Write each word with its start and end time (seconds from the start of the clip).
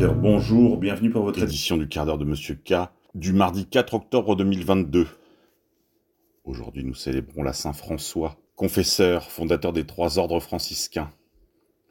Bonjour, 0.00 0.76
bienvenue 0.76 1.10
pour 1.10 1.24
votre 1.24 1.42
édition 1.42 1.76
du 1.76 1.88
quart 1.88 2.06
d'heure 2.06 2.18
de 2.18 2.24
Monsieur 2.24 2.54
K 2.54 2.88
du 3.16 3.32
mardi 3.32 3.66
4 3.66 3.94
octobre 3.94 4.36
2022. 4.36 5.08
Aujourd'hui, 6.44 6.84
nous 6.84 6.94
célébrons 6.94 7.42
la 7.42 7.52
Saint 7.52 7.72
François, 7.72 8.36
confesseur, 8.54 9.28
fondateur 9.28 9.72
des 9.72 9.84
trois 9.84 10.20
ordres 10.20 10.38
franciscains. 10.38 11.10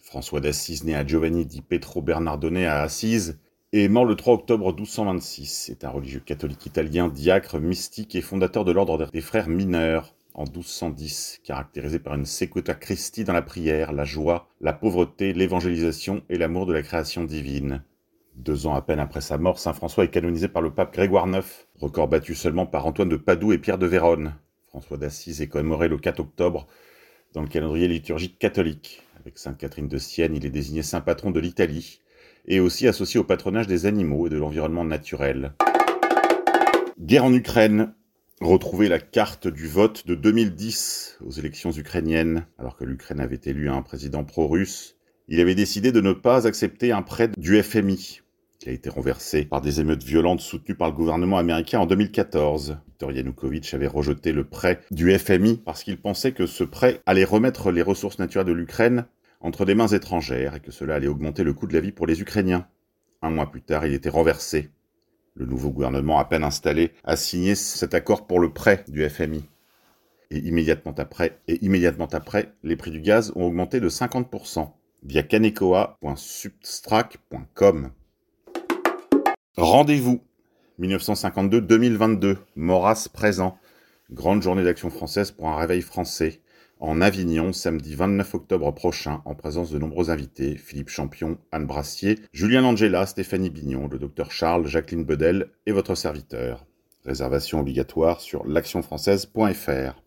François 0.02 0.40
d'Assise, 0.40 0.86
né 0.86 0.96
à 0.96 1.06
Giovanni 1.06 1.46
di 1.46 1.62
Petro 1.62 2.02
Bernardone 2.02 2.60
à 2.60 2.80
Assise, 2.80 3.40
est 3.74 3.90
mort 3.90 4.06
le 4.06 4.16
3 4.16 4.36
octobre 4.36 4.74
1226. 4.74 5.66
C'est 5.68 5.84
un 5.84 5.90
religieux 5.90 6.22
catholique 6.22 6.66
italien, 6.66 7.10
diacre, 7.10 7.60
mystique 7.60 8.16
et 8.16 8.22
fondateur 8.22 8.64
de 8.64 8.72
l'ordre 8.72 9.12
des 9.12 9.22
frères 9.22 9.50
mineurs 9.50 10.16
en 10.34 10.46
1210, 10.46 11.42
caractérisé 11.44 12.00
par 12.00 12.14
une 12.14 12.26
secuta 12.26 12.74
Christi 12.74 13.26
dans 13.26 13.34
la 13.34 13.42
prière, 13.42 13.92
la 13.92 14.06
joie, 14.06 14.48
la 14.62 14.72
pauvreté, 14.72 15.34
l'évangélisation 15.34 16.22
et 16.30 16.38
l'amour 16.38 16.68
de 16.68 16.74
la 16.74 16.84
création 16.84 17.26
divine. 17.26 17.84
Deux 18.38 18.68
ans 18.68 18.76
à 18.76 18.84
peine 18.84 19.00
après 19.00 19.22
sa 19.22 19.40
mort, 19.40 19.58
saint 19.58 19.74
François 19.74 20.04
est 20.04 20.12
canonisé 20.12 20.48
par 20.48 20.62
le 20.62 20.70
pape 20.70 20.94
Grégoire 20.94 21.28
IX, 21.28 21.44
record 21.80 22.08
battu 22.08 22.36
seulement 22.36 22.68
par 22.68 22.86
Antoine 22.86 23.10
de 23.10 23.16
Padoue 23.16 23.52
et 23.52 23.58
Pierre 23.58 23.80
de 23.80 23.88
Vérone. 23.88 24.36
François 24.68 24.98
d'Assise 24.98 25.42
est 25.42 25.48
commémoré 25.48 25.88
le 25.88 25.98
4 25.98 26.20
octobre 26.20 26.68
dans 27.34 27.42
le 27.42 27.48
calendrier 27.48 27.88
liturgique 27.88 28.38
catholique. 28.38 29.02
Avec 29.20 29.40
Sainte 29.40 29.58
Catherine 29.58 29.88
de 29.88 29.98
Sienne, 29.98 30.36
il 30.36 30.46
est 30.46 30.52
désigné 30.52 30.84
saint 30.84 31.02
patron 31.02 31.32
de 31.32 31.40
l'Italie 31.40 32.00
et 32.46 32.60
aussi 32.60 32.88
associé 32.88 33.20
au 33.20 33.24
patronage 33.24 33.66
des 33.66 33.88
animaux 33.88 34.28
et 34.28 34.30
de 34.30 34.38
l'environnement 34.38 34.86
naturel. 34.86 35.54
Guerre 37.00 37.26
en 37.26 37.34
Ukraine. 37.34 37.96
Retrouvez 38.40 38.88
la 38.88 39.00
carte 39.00 39.48
du 39.48 39.68
vote 39.68 40.06
de 40.06 40.14
2010 40.14 41.18
aux 41.26 41.32
élections 41.32 41.72
ukrainiennes, 41.72 42.46
alors 42.60 42.78
que 42.78 42.86
l'Ukraine 42.86 43.20
avait 43.20 43.42
élu 43.46 43.68
un 43.68 43.82
président 43.82 44.24
pro-russe. 44.24 44.96
Il 45.28 45.42
avait 45.42 45.56
décidé 45.56 45.92
de 45.92 46.02
ne 46.02 46.14
pas 46.14 46.46
accepter 46.46 46.92
un 46.92 47.02
prêt 47.02 47.30
du 47.36 47.62
FMI, 47.62 48.22
qui 48.60 48.70
a 48.70 48.72
été 48.72 48.90
renversé 48.90 49.46
par 49.46 49.62
des 49.62 49.80
émeutes 49.80 50.04
violentes 50.04 50.42
soutenues 50.42 50.76
par 50.76 50.90
le 50.90 50.96
gouvernement 50.96 51.38
américain 51.38 51.80
en 51.80 51.86
2014. 51.86 52.78
Viktor 52.88 53.12
Yanukovych 53.12 53.74
avait 53.74 53.88
rejeté 53.88 54.32
le 54.32 54.44
prêt 54.44 54.82
du 54.92 55.16
FMI 55.18 55.62
parce 55.64 55.84
qu'il 55.84 55.98
pensait 55.98 56.32
que 56.32 56.48
ce 56.48 56.64
prêt 56.64 57.02
allait 57.06 57.24
remettre 57.24 57.72
les 57.72 57.82
ressources 57.82 58.20
naturelles 58.20 58.48
de 58.48 58.54
l'Ukraine 58.54 59.06
entre 59.40 59.66
des 59.66 59.76
mains 59.76 59.88
étrangères 59.88 60.56
et 60.56 60.60
que 60.60 60.72
cela 60.72 60.96
allait 60.96 61.08
augmenter 61.08 61.44
le 61.44 61.54
coût 61.54 61.68
de 61.68 61.74
la 61.74 61.80
vie 61.80 61.92
pour 61.92 62.08
les 62.08 62.22
Ukrainiens. 62.22 62.68
Un 63.22 63.30
mois 63.30 63.52
plus 63.52 63.62
tard, 63.62 63.86
il 63.86 63.94
était 63.94 64.10
renversé. 64.10 64.72
Le 65.36 65.46
nouveau 65.46 65.70
gouvernement 65.70 66.18
à 66.18 66.26
peine 66.26 66.44
installé 66.44 66.92
a 67.04 67.16
signé 67.16 67.54
cet 67.54 67.94
accord 67.94 68.26
pour 68.26 68.40
le 68.40 68.52
prêt 68.52 68.84
du 68.88 69.08
FMI. 69.08 69.44
Et 70.32 70.40
immédiatement 70.40 70.96
après, 70.98 71.40
et 71.48 71.64
immédiatement 71.64 72.10
après, 72.12 72.54
les 72.64 72.76
prix 72.76 72.92
du 72.92 73.02
gaz 73.02 73.32
ont 73.36 73.46
augmenté 73.46 73.80
de 73.80 73.90
50% 73.90 74.72
via 75.04 75.24
canecoa.substrack.com. 75.24 77.92
Rendez-vous 79.58 80.22
1952-2022, 80.80 82.38
Maurras 82.56 83.08
présent. 83.12 83.58
Grande 84.12 84.44
journée 84.44 84.64
d'action 84.64 84.92
française 84.92 85.32
pour 85.32 85.50
un 85.50 85.58
réveil 85.58 85.82
français 85.82 86.42
en 86.80 87.02
Avignon 87.02 87.52
samedi 87.54 87.96
29 87.96 88.36
octobre 88.36 88.72
prochain 88.72 89.24
en 89.26 89.34
présence 89.34 89.72
de 89.72 89.80
nombreux 89.80 90.12
invités, 90.12 90.58
Philippe 90.58 90.90
Champion, 90.90 91.40
Anne 91.52 91.66
Brassier, 91.66 92.20
Julien 92.34 92.66
Angela, 92.66 93.08
Stéphanie 93.08 93.50
Bignon, 93.50 93.88
le 93.88 93.98
docteur 93.98 94.32
Charles, 94.32 94.68
Jacqueline 94.68 95.06
Bedel 95.06 95.50
et 95.66 95.72
votre 95.72 95.96
serviteur. 95.96 96.68
Réservation 97.04 97.60
obligatoire 97.60 98.22
sur 98.22 98.46
l'actionfrançaise.fr. 98.46 100.04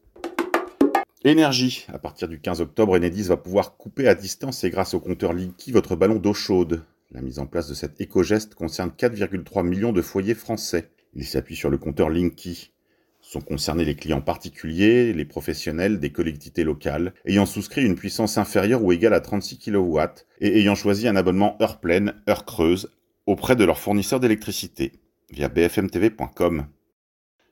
Énergie. 1.25 1.87
À 1.93 1.99
partir 1.99 2.29
du 2.29 2.41
15 2.41 2.61
octobre, 2.61 2.97
Enedis 2.97 3.25
va 3.25 3.37
pouvoir 3.37 3.77
couper 3.77 4.07
à 4.07 4.15
distance 4.15 4.63
et 4.63 4.71
grâce 4.71 4.95
au 4.95 5.01
compteur 5.01 5.33
Linky 5.33 5.73
votre 5.73 5.97
ballon 5.97 6.21
d'eau 6.21 6.35
chaude. 6.35 6.85
La 7.13 7.23
mise 7.23 7.41
en 7.41 7.47
place 7.47 7.69
de 7.69 7.75
cet 7.75 8.01
éco-geste 8.01 8.55
concerne 8.55 8.91
4,3 8.91 9.67
millions 9.67 9.93
de 9.93 10.01
foyers 10.01 10.37
français. 10.37 10.91
Il 11.15 11.27
s'appuie 11.27 11.57
sur 11.57 11.69
le 11.69 11.77
compteur 11.77 12.09
Linky. 12.09 12.73
Sont 13.21 13.41
concernés 13.41 13.85
les 13.85 13.97
clients 13.97 14.21
particuliers, 14.21 15.13
les 15.13 15.25
professionnels 15.25 15.99
des 15.99 16.13
collectivités 16.13 16.63
locales, 16.63 17.13
ayant 17.25 17.47
souscrit 17.47 17.85
une 17.85 17.97
puissance 17.97 18.39
inférieure 18.39 18.85
ou 18.85 18.93
égale 18.93 19.13
à 19.13 19.21
36 19.21 19.59
kW 19.59 20.01
et 20.41 20.61
ayant 20.61 20.77
choisi 20.77 21.09
un 21.09 21.17
abonnement 21.17 21.61
heure 21.61 21.81
pleine, 21.81 22.15
heure 22.29 22.45
creuse 22.45 22.93
auprès 23.27 23.57
de 23.57 23.65
leur 23.65 23.79
fournisseur 23.79 24.21
d'électricité 24.21 24.93
via 25.31 25.49
bfmtv.com. 25.49 26.67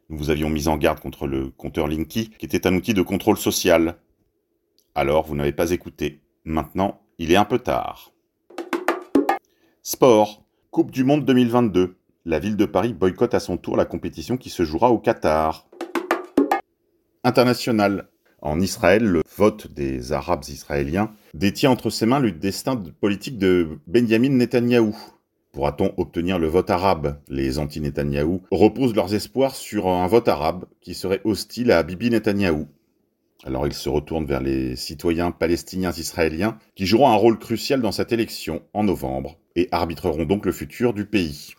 Nous 0.09 0.17
vous 0.17 0.31
avions 0.31 0.51
mis 0.51 0.69
en 0.69 0.77
garde 0.77 1.01
contre 1.01 1.27
le 1.27 1.51
compteur 1.51 1.89
Linky, 1.89 2.31
qui 2.31 2.47
était 2.47 2.67
un 2.67 2.75
outil 2.75 2.95
de 2.95 3.03
contrôle 3.03 3.37
social. 3.37 3.99
Alors, 4.95 5.27
vous 5.27 5.35
n'avez 5.35 5.53
pas 5.53 5.73
écouté. 5.73 6.23
Maintenant, 6.45 7.03
il 7.19 7.33
est 7.33 7.37
un 7.37 7.45
peu 7.45 7.59
tard. 7.59 8.13
Sport. 9.91 10.45
Coupe 10.71 10.91
du 10.91 11.03
Monde 11.03 11.25
2022. 11.25 11.97
La 12.27 12.39
ville 12.39 12.59
de 12.59 12.67
Paris 12.67 12.93
boycotte 12.93 13.33
à 13.33 13.41
son 13.41 13.57
tour 13.57 13.75
la 13.75 13.87
compétition 13.87 14.37
qui 14.37 14.51
se 14.51 14.63
jouera 14.63 14.91
au 14.91 14.99
Qatar. 14.99 15.67
International. 17.25 18.11
En 18.43 18.61
Israël, 18.61 19.03
le 19.03 19.23
vote 19.39 19.73
des 19.73 20.13
Arabes 20.13 20.45
israéliens 20.49 21.11
détient 21.33 21.71
entre 21.71 21.89
ses 21.89 22.05
mains 22.05 22.19
le 22.19 22.33
destin 22.33 22.77
politique 23.01 23.39
de 23.39 23.79
Benjamin 23.87 24.29
Netanyahou. 24.29 24.95
Pourra-t-on 25.53 25.95
obtenir 25.97 26.39
le 26.39 26.49
vote 26.49 26.69
arabe? 26.69 27.19
Les 27.29 27.59
anti-Netanyahou 27.59 28.43
reposent 28.51 28.95
leurs 28.95 29.15
espoirs 29.15 29.55
sur 29.55 29.89
un 29.89 30.07
vote 30.07 30.29
arabe 30.29 30.67
qui 30.83 30.93
serait 30.93 31.23
hostile 31.25 31.73
à 31.73 31.83
Bibi 31.83 32.11
Netanyahou. 32.11 32.67
Alors 33.43 33.67
ils 33.67 33.73
se 33.73 33.89
retournent 33.89 34.27
vers 34.27 34.43
les 34.43 34.77
citoyens 34.77 35.31
palestiniens 35.31 35.93
israéliens 35.93 36.59
qui 36.75 36.85
joueront 36.85 37.09
un 37.09 37.15
rôle 37.15 37.39
crucial 37.39 37.81
dans 37.81 37.93
cette 37.93 38.13
élection 38.13 38.61
en 38.75 38.85
novembre 38.85 39.39
et 39.59 39.69
arbitreront 39.73 40.25
donc 40.25 40.47
le 40.47 40.53
futur 40.53 40.95
du 40.95 41.05
pays. 41.05 41.55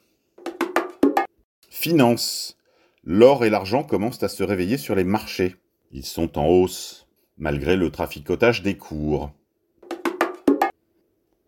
Finance. 1.69 2.57
L'or 3.03 3.43
et 3.43 3.49
l'argent 3.49 3.83
commencent 3.83 4.23
à 4.23 4.29
se 4.29 4.43
réveiller 4.43 4.77
sur 4.77 4.95
les 4.95 5.03
marchés. 5.03 5.57
Ils 5.91 6.05
sont 6.05 6.37
en 6.37 6.47
hausse, 6.47 7.07
malgré 7.37 7.75
le 7.75 7.89
traficotage 7.89 8.63
des 8.63 8.77
cours. 8.77 9.31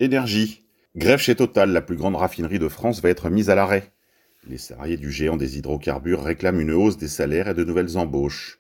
Énergie. 0.02 0.66
Grève 0.98 1.20
chez 1.20 1.36
Total, 1.36 1.72
la 1.72 1.82
plus 1.82 1.96
grande 1.96 2.18
raffinerie 2.18 2.60
de 2.60 2.68
France 2.68 3.02
va 3.02 3.10
être 3.10 3.30
mise 3.30 3.50
à 3.50 3.56
l'arrêt. 3.56 3.94
Les 4.46 4.58
salariés 4.58 4.98
du 4.98 5.10
géant 5.10 5.38
des 5.38 5.58
hydrocarbures 5.58 6.22
réclament 6.22 6.60
une 6.60 6.72
hausse 6.72 6.98
des 6.98 7.08
salaires 7.08 7.48
et 7.48 7.54
de 7.54 7.64
nouvelles 7.64 7.98
embauches. 7.98 8.60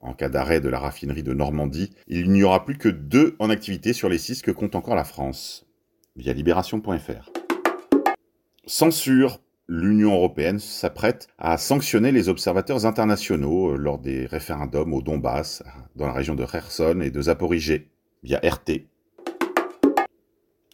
En 0.00 0.12
cas 0.12 0.28
d'arrêt 0.28 0.60
de 0.60 0.68
la 0.68 0.80
raffinerie 0.80 1.22
de 1.22 1.32
Normandie, 1.32 1.92
il 2.08 2.30
n'y 2.30 2.42
aura 2.42 2.66
plus 2.66 2.76
que 2.76 2.90
deux 2.90 3.36
en 3.38 3.48
activité 3.48 3.94
sur 3.94 4.10
les 4.10 4.18
six 4.18 4.42
que 4.42 4.50
compte 4.50 4.74
encore 4.74 4.96
la 4.96 5.04
France. 5.04 5.66
Via 6.16 6.32
libération.fr. 6.32 7.32
Censure. 8.66 9.40
L'Union 9.68 10.12
européenne 10.14 10.58
s'apprête 10.58 11.28
à 11.38 11.56
sanctionner 11.56 12.12
les 12.12 12.28
observateurs 12.28 12.84
internationaux 12.84 13.70
euh, 13.70 13.76
lors 13.76 13.98
des 13.98 14.26
référendums 14.26 14.92
au 14.92 15.00
Donbass, 15.00 15.62
dans 15.94 16.06
la 16.06 16.12
région 16.12 16.34
de 16.34 16.44
Kherson 16.44 17.00
et 17.00 17.10
de 17.10 17.22
Zaporizhé, 17.22 17.88
via 18.22 18.38
RT. 18.40 18.86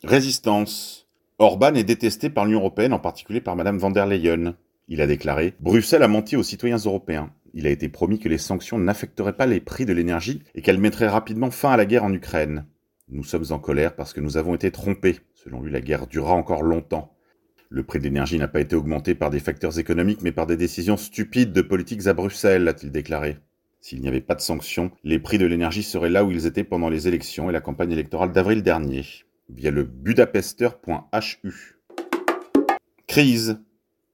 Résistance. 0.02 1.06
Orban 1.38 1.74
est 1.74 1.84
détesté 1.84 2.30
par 2.30 2.46
l'Union 2.46 2.60
européenne, 2.60 2.92
en 2.92 2.98
particulier 2.98 3.40
par 3.40 3.54
Mme 3.54 3.78
van 3.78 3.90
der 3.90 4.06
Leyen. 4.06 4.56
Il 4.88 5.00
a 5.02 5.06
déclaré 5.06 5.54
Bruxelles 5.60 6.02
a 6.02 6.08
menti 6.08 6.34
aux 6.34 6.42
citoyens 6.42 6.78
européens 6.78 7.30
il 7.54 7.66
a 7.66 7.70
été 7.70 7.88
promis 7.88 8.18
que 8.18 8.28
les 8.28 8.38
sanctions 8.38 8.78
n'affecteraient 8.78 9.36
pas 9.36 9.46
les 9.46 9.60
prix 9.60 9.86
de 9.86 9.92
l'énergie 9.92 10.42
et 10.54 10.62
qu'elles 10.62 10.78
mettraient 10.78 11.08
rapidement 11.08 11.50
fin 11.50 11.70
à 11.70 11.76
la 11.76 11.86
guerre 11.86 12.04
en 12.04 12.12
Ukraine. 12.12 12.66
Nous 13.08 13.24
sommes 13.24 13.46
en 13.50 13.58
colère 13.58 13.96
parce 13.96 14.12
que 14.12 14.20
nous 14.20 14.36
avons 14.36 14.54
été 14.54 14.70
trompés. 14.70 15.18
Selon 15.44 15.62
lui, 15.62 15.70
la 15.70 15.80
guerre 15.80 16.08
durera 16.08 16.34
encore 16.34 16.64
longtemps. 16.64 17.14
Le 17.68 17.84
prix 17.84 18.00
de 18.00 18.04
l'énergie 18.04 18.38
n'a 18.38 18.48
pas 18.48 18.58
été 18.58 18.74
augmenté 18.74 19.14
par 19.14 19.30
des 19.30 19.38
facteurs 19.38 19.78
économiques 19.78 20.22
mais 20.22 20.32
par 20.32 20.48
des 20.48 20.56
décisions 20.56 20.96
stupides 20.96 21.52
de 21.52 21.62
politiques 21.62 22.08
à 22.08 22.12
Bruxelles, 22.12 22.66
a-t-il 22.66 22.90
déclaré. 22.90 23.36
S'il 23.80 24.00
n'y 24.00 24.08
avait 24.08 24.20
pas 24.20 24.34
de 24.34 24.40
sanctions, 24.40 24.90
les 25.04 25.20
prix 25.20 25.38
de 25.38 25.46
l'énergie 25.46 25.84
seraient 25.84 26.10
là 26.10 26.24
où 26.24 26.32
ils 26.32 26.46
étaient 26.46 26.64
pendant 26.64 26.88
les 26.88 27.06
élections 27.06 27.48
et 27.48 27.52
la 27.52 27.60
campagne 27.60 27.92
électorale 27.92 28.32
d'avril 28.32 28.64
dernier, 28.64 29.04
via 29.48 29.70
le 29.70 29.84
budapester.hu. 29.84 31.76
Crise 33.06 33.60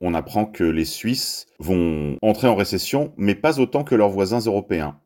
on 0.02 0.12
apprend 0.12 0.44
que 0.44 0.64
les 0.64 0.84
Suisses 0.84 1.46
vont 1.58 2.18
entrer 2.20 2.48
en 2.48 2.56
récession, 2.56 3.14
mais 3.16 3.34
pas 3.34 3.60
autant 3.60 3.84
que 3.84 3.94
leurs 3.94 4.10
voisins 4.10 4.40
européens. 4.40 5.00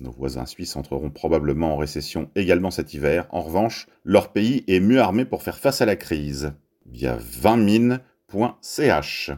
Nos 0.00 0.10
voisins 0.10 0.44
suisses 0.44 0.74
entreront 0.74 1.10
probablement 1.10 1.74
en 1.74 1.76
récession 1.76 2.28
également 2.34 2.72
cet 2.72 2.94
hiver. 2.94 3.28
En 3.30 3.42
revanche, 3.42 3.86
leur 4.04 4.32
pays 4.32 4.64
est 4.66 4.80
mieux 4.80 5.00
armé 5.00 5.24
pour 5.24 5.44
faire 5.44 5.58
face 5.58 5.82
à 5.82 5.86
la 5.86 5.94
crise. 5.94 6.52
Via 6.84 7.16
20mines.ch. 7.16 9.30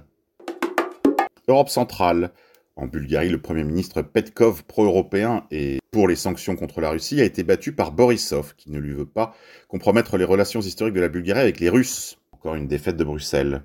Europe 1.46 1.68
centrale. 1.68 2.32
En 2.74 2.86
Bulgarie, 2.86 3.28
le 3.28 3.40
Premier 3.40 3.64
ministre 3.64 4.00
Petkov, 4.00 4.64
pro-européen 4.64 5.44
et 5.50 5.78
pour 5.90 6.08
les 6.08 6.16
sanctions 6.16 6.56
contre 6.56 6.80
la 6.80 6.88
Russie, 6.88 7.20
a 7.20 7.24
été 7.24 7.42
battu 7.42 7.72
par 7.72 7.92
Borisov, 7.92 8.54
qui 8.56 8.70
ne 8.70 8.78
lui 8.78 8.94
veut 8.94 9.04
pas 9.04 9.34
compromettre 9.68 10.16
les 10.16 10.24
relations 10.24 10.60
historiques 10.60 10.94
de 10.94 11.00
la 11.00 11.08
Bulgarie 11.08 11.40
avec 11.40 11.60
les 11.60 11.68
Russes. 11.68 12.18
Encore 12.32 12.54
une 12.54 12.66
défaite 12.66 12.96
de 12.96 13.04
Bruxelles. 13.04 13.62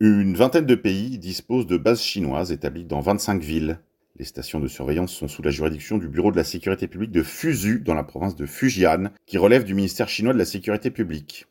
Une 0.00 0.36
vingtaine 0.36 0.66
de 0.66 0.74
pays 0.74 1.18
disposent 1.18 1.66
de 1.66 1.76
bases 1.76 2.02
chinoises 2.02 2.50
établies 2.50 2.84
dans 2.84 3.00
25 3.00 3.42
villes. 3.42 3.78
Les 4.18 4.24
stations 4.24 4.60
de 4.60 4.68
surveillance 4.68 5.12
sont 5.12 5.28
sous 5.28 5.42
la 5.42 5.50
juridiction 5.50 5.98
du 5.98 6.08
Bureau 6.08 6.30
de 6.30 6.38
la 6.38 6.44
sécurité 6.44 6.88
publique 6.88 7.10
de 7.10 7.22
Fusu 7.22 7.80
dans 7.80 7.92
la 7.92 8.02
province 8.02 8.34
de 8.34 8.46
Fujian, 8.46 9.10
qui 9.26 9.36
relève 9.36 9.64
du 9.64 9.74
ministère 9.74 10.08
chinois 10.08 10.32
de 10.32 10.38
la 10.38 10.46
sécurité 10.46 10.90
publique. 10.90 11.44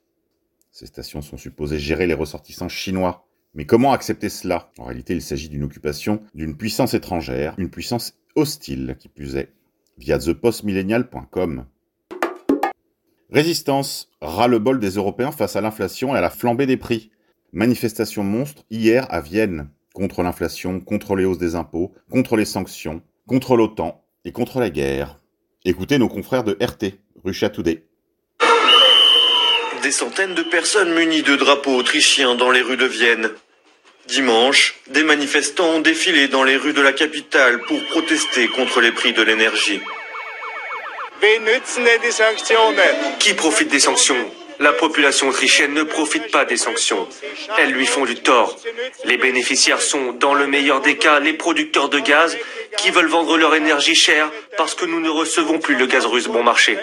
Ces 0.71 0.87
stations 0.87 1.21
sont 1.21 1.37
supposées 1.37 1.77
gérer 1.77 2.07
les 2.07 2.15
ressortissants 2.15 2.67
chinois. 2.67 3.27
Mais 3.53 3.65
comment 3.65 3.93
accepter 3.93 4.29
cela? 4.29 4.71
En 4.79 4.85
réalité, 4.85 5.13
il 5.13 5.21
s'agit 5.21 5.47
d'une 5.47 5.63
occupation 5.63 6.23
d'une 6.33 6.57
puissance 6.57 6.95
étrangère, 6.95 7.53
une 7.59 7.69
puissance 7.69 8.17
hostile 8.35 8.95
qui 8.99 9.09
plus 9.09 9.37
via 9.99 10.17
thepostmillennial.com. 10.17 11.65
Résistance, 13.29 14.11
ras-le-bol 14.21 14.79
des 14.79 14.91
Européens 14.91 15.31
face 15.31 15.55
à 15.55 15.61
l'inflation 15.61 16.15
et 16.15 16.17
à 16.17 16.21
la 16.21 16.31
flambée 16.31 16.65
des 16.65 16.77
prix. 16.77 17.11
Manifestation 17.53 18.23
monstre 18.23 18.65
hier 18.71 19.05
à 19.11 19.21
Vienne 19.21 19.69
contre 19.95 20.21
l'inflation, 20.21 20.79
contre 20.79 21.15
les 21.15 21.25
hausses 21.25 21.39
des 21.39 21.55
impôts, 21.55 21.93
contre 22.11 22.35
les 22.35 22.45
sanctions, 22.45 23.01
contre 23.27 23.55
l'OTAN 23.55 24.03
et 24.25 24.31
contre 24.31 24.59
la 24.59 24.69
guerre. 24.69 25.19
Écoutez 25.63 25.97
nos 25.97 26.09
confrères 26.09 26.43
de 26.43 26.55
RT, 26.61 26.99
Russia 27.23 27.49
Today. 27.49 27.83
Des 29.81 29.91
centaines 29.91 30.35
de 30.35 30.43
personnes 30.43 30.93
munies 30.93 31.23
de 31.23 31.35
drapeaux 31.35 31.77
autrichiens 31.77 32.35
dans 32.35 32.51
les 32.51 32.61
rues 32.61 32.77
de 32.77 32.85
Vienne. 32.85 33.31
Dimanche, 34.07 34.75
des 34.91 35.03
manifestants 35.03 35.77
ont 35.77 35.79
défilé 35.79 36.27
dans 36.27 36.43
les 36.43 36.57
rues 36.57 36.73
de 36.73 36.81
la 36.81 36.93
capitale 36.93 37.61
pour 37.61 37.83
protester 37.85 38.47
contre 38.49 38.81
les 38.81 38.91
prix 38.91 39.13
de 39.13 39.23
l'énergie. 39.23 39.81
Qui 43.19 43.33
profite 43.33 43.69
des 43.69 43.79
sanctions? 43.79 44.29
La 44.59 44.71
population 44.73 45.29
autrichienne 45.29 45.73
ne 45.73 45.83
profite 45.83 46.31
pas 46.31 46.45
des 46.45 46.57
sanctions. 46.57 47.07
Elles 47.57 47.71
lui 47.71 47.85
font 47.85 48.05
du 48.05 48.15
tort. 48.15 48.57
Les 49.03 49.17
bénéficiaires 49.17 49.81
sont, 49.81 50.13
dans 50.13 50.33
le 50.33 50.47
meilleur 50.47 50.81
des 50.81 50.97
cas, 50.97 51.19
les 51.19 51.33
producteurs 51.33 51.89
de 51.89 51.99
gaz 51.99 52.37
qui 52.77 52.91
veulent 52.91 53.07
vendre 53.07 53.37
leur 53.37 53.55
énergie 53.55 53.95
chère 53.95 54.31
parce 54.57 54.75
que 54.75 54.85
nous 54.85 54.99
ne 54.99 55.09
recevons 55.09 55.59
plus 55.59 55.75
le 55.75 55.85
gaz 55.85 56.05
russe 56.05 56.27
bon 56.27 56.43
marché. 56.43 56.77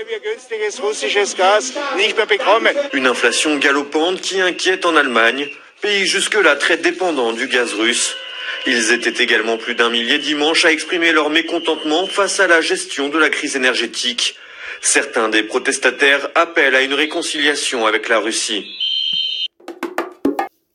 Une 2.93 3.07
inflation 3.07 3.57
galopante 3.57 4.21
qui 4.21 4.41
inquiète 4.41 4.85
en 4.87 4.97
Allemagne, 4.97 5.49
pays 5.81 6.07
jusque-là 6.07 6.57
très 6.57 6.77
dépendant 6.77 7.33
du 7.33 7.47
gaz 7.47 7.73
russe. 7.75 8.17
Ils 8.67 8.93
étaient 8.93 9.23
également 9.23 9.57
plus 9.57 9.75
d'un 9.75 9.91
millier 9.91 10.19
dimanche 10.19 10.65
à 10.65 10.73
exprimer 10.73 11.13
leur 11.13 11.31
mécontentement 11.31 12.07
face 12.07 12.39
à 12.39 12.47
la 12.47 12.61
gestion 12.61 13.09
de 13.09 13.19
la 13.19 13.29
crise 13.29 13.57
énergétique. 13.57 14.37
Certains 14.85 15.29
des 15.29 15.45
protestataires 15.45 16.29
appellent 16.35 16.75
à 16.75 16.83
une 16.83 16.93
réconciliation 16.93 17.87
avec 17.87 18.09
la 18.09 18.19
Russie. 18.19 18.67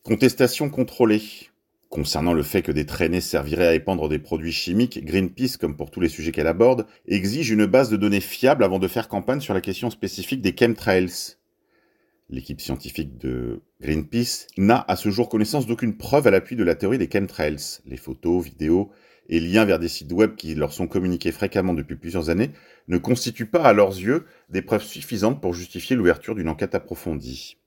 Contestation 0.04 0.70
contrôlée. 0.70 1.22
Concernant 1.90 2.32
le 2.32 2.42
fait 2.42 2.62
que 2.62 2.72
des 2.72 2.86
traînées 2.86 3.20
serviraient 3.20 3.68
à 3.68 3.74
épandre 3.74 4.08
des 4.08 4.18
produits 4.18 4.54
chimiques, 4.54 5.04
Greenpeace, 5.04 5.58
comme 5.60 5.76
pour 5.76 5.92
tous 5.92 6.00
les 6.00 6.08
sujets 6.08 6.32
qu'elle 6.32 6.48
aborde, 6.48 6.88
exige 7.06 7.50
une 7.50 7.66
base 7.66 7.90
de 7.90 7.98
données 7.98 8.22
fiable 8.22 8.64
avant 8.64 8.80
de 8.80 8.88
faire 8.88 9.10
campagne 9.10 9.42
sur 9.42 9.54
la 9.54 9.60
question 9.60 9.90
spécifique 9.90 10.42
des 10.42 10.56
chemtrails. 10.58 11.36
L'équipe 12.30 12.62
scientifique 12.62 13.18
de 13.18 13.62
Greenpeace 13.82 14.48
n'a 14.58 14.86
à 14.88 14.96
ce 14.96 15.10
jour 15.10 15.28
connaissance 15.28 15.68
d'aucune 15.68 15.98
preuve 15.98 16.28
à 16.28 16.32
l'appui 16.32 16.56
de 16.56 16.64
la 16.64 16.76
théorie 16.76 16.98
des 16.98 17.10
chemtrails. 17.12 17.82
Les 17.86 17.98
photos, 17.98 18.46
vidéos 18.46 18.90
et 19.30 19.42
liens 19.42 19.66
vers 19.66 19.80
des 19.80 19.90
sites 19.90 20.14
web 20.14 20.36
qui 20.36 20.56
leur 20.56 20.72
sont 20.72 20.88
communiqués 20.88 21.34
fréquemment 21.34 21.74
depuis 21.74 21.98
plusieurs 21.98 22.30
années 22.30 22.52
ne 22.88 22.98
constituent 22.98 23.50
pas 23.50 23.64
à 23.64 23.74
leurs 23.74 23.98
yeux 23.98 24.26
des 24.50 24.62
preuves 24.62 24.84
suffisantes 24.84 25.42
pour 25.42 25.54
justifier 25.54 25.96
l'ouverture 25.96 26.36
d'une 26.36 26.50
enquête 26.50 26.76
approfondie. 26.76 27.58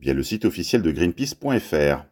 Via 0.00 0.14
le 0.14 0.22
site 0.22 0.44
officiel 0.44 0.82
de 0.82 0.90
greenpeace.fr. 0.90 2.04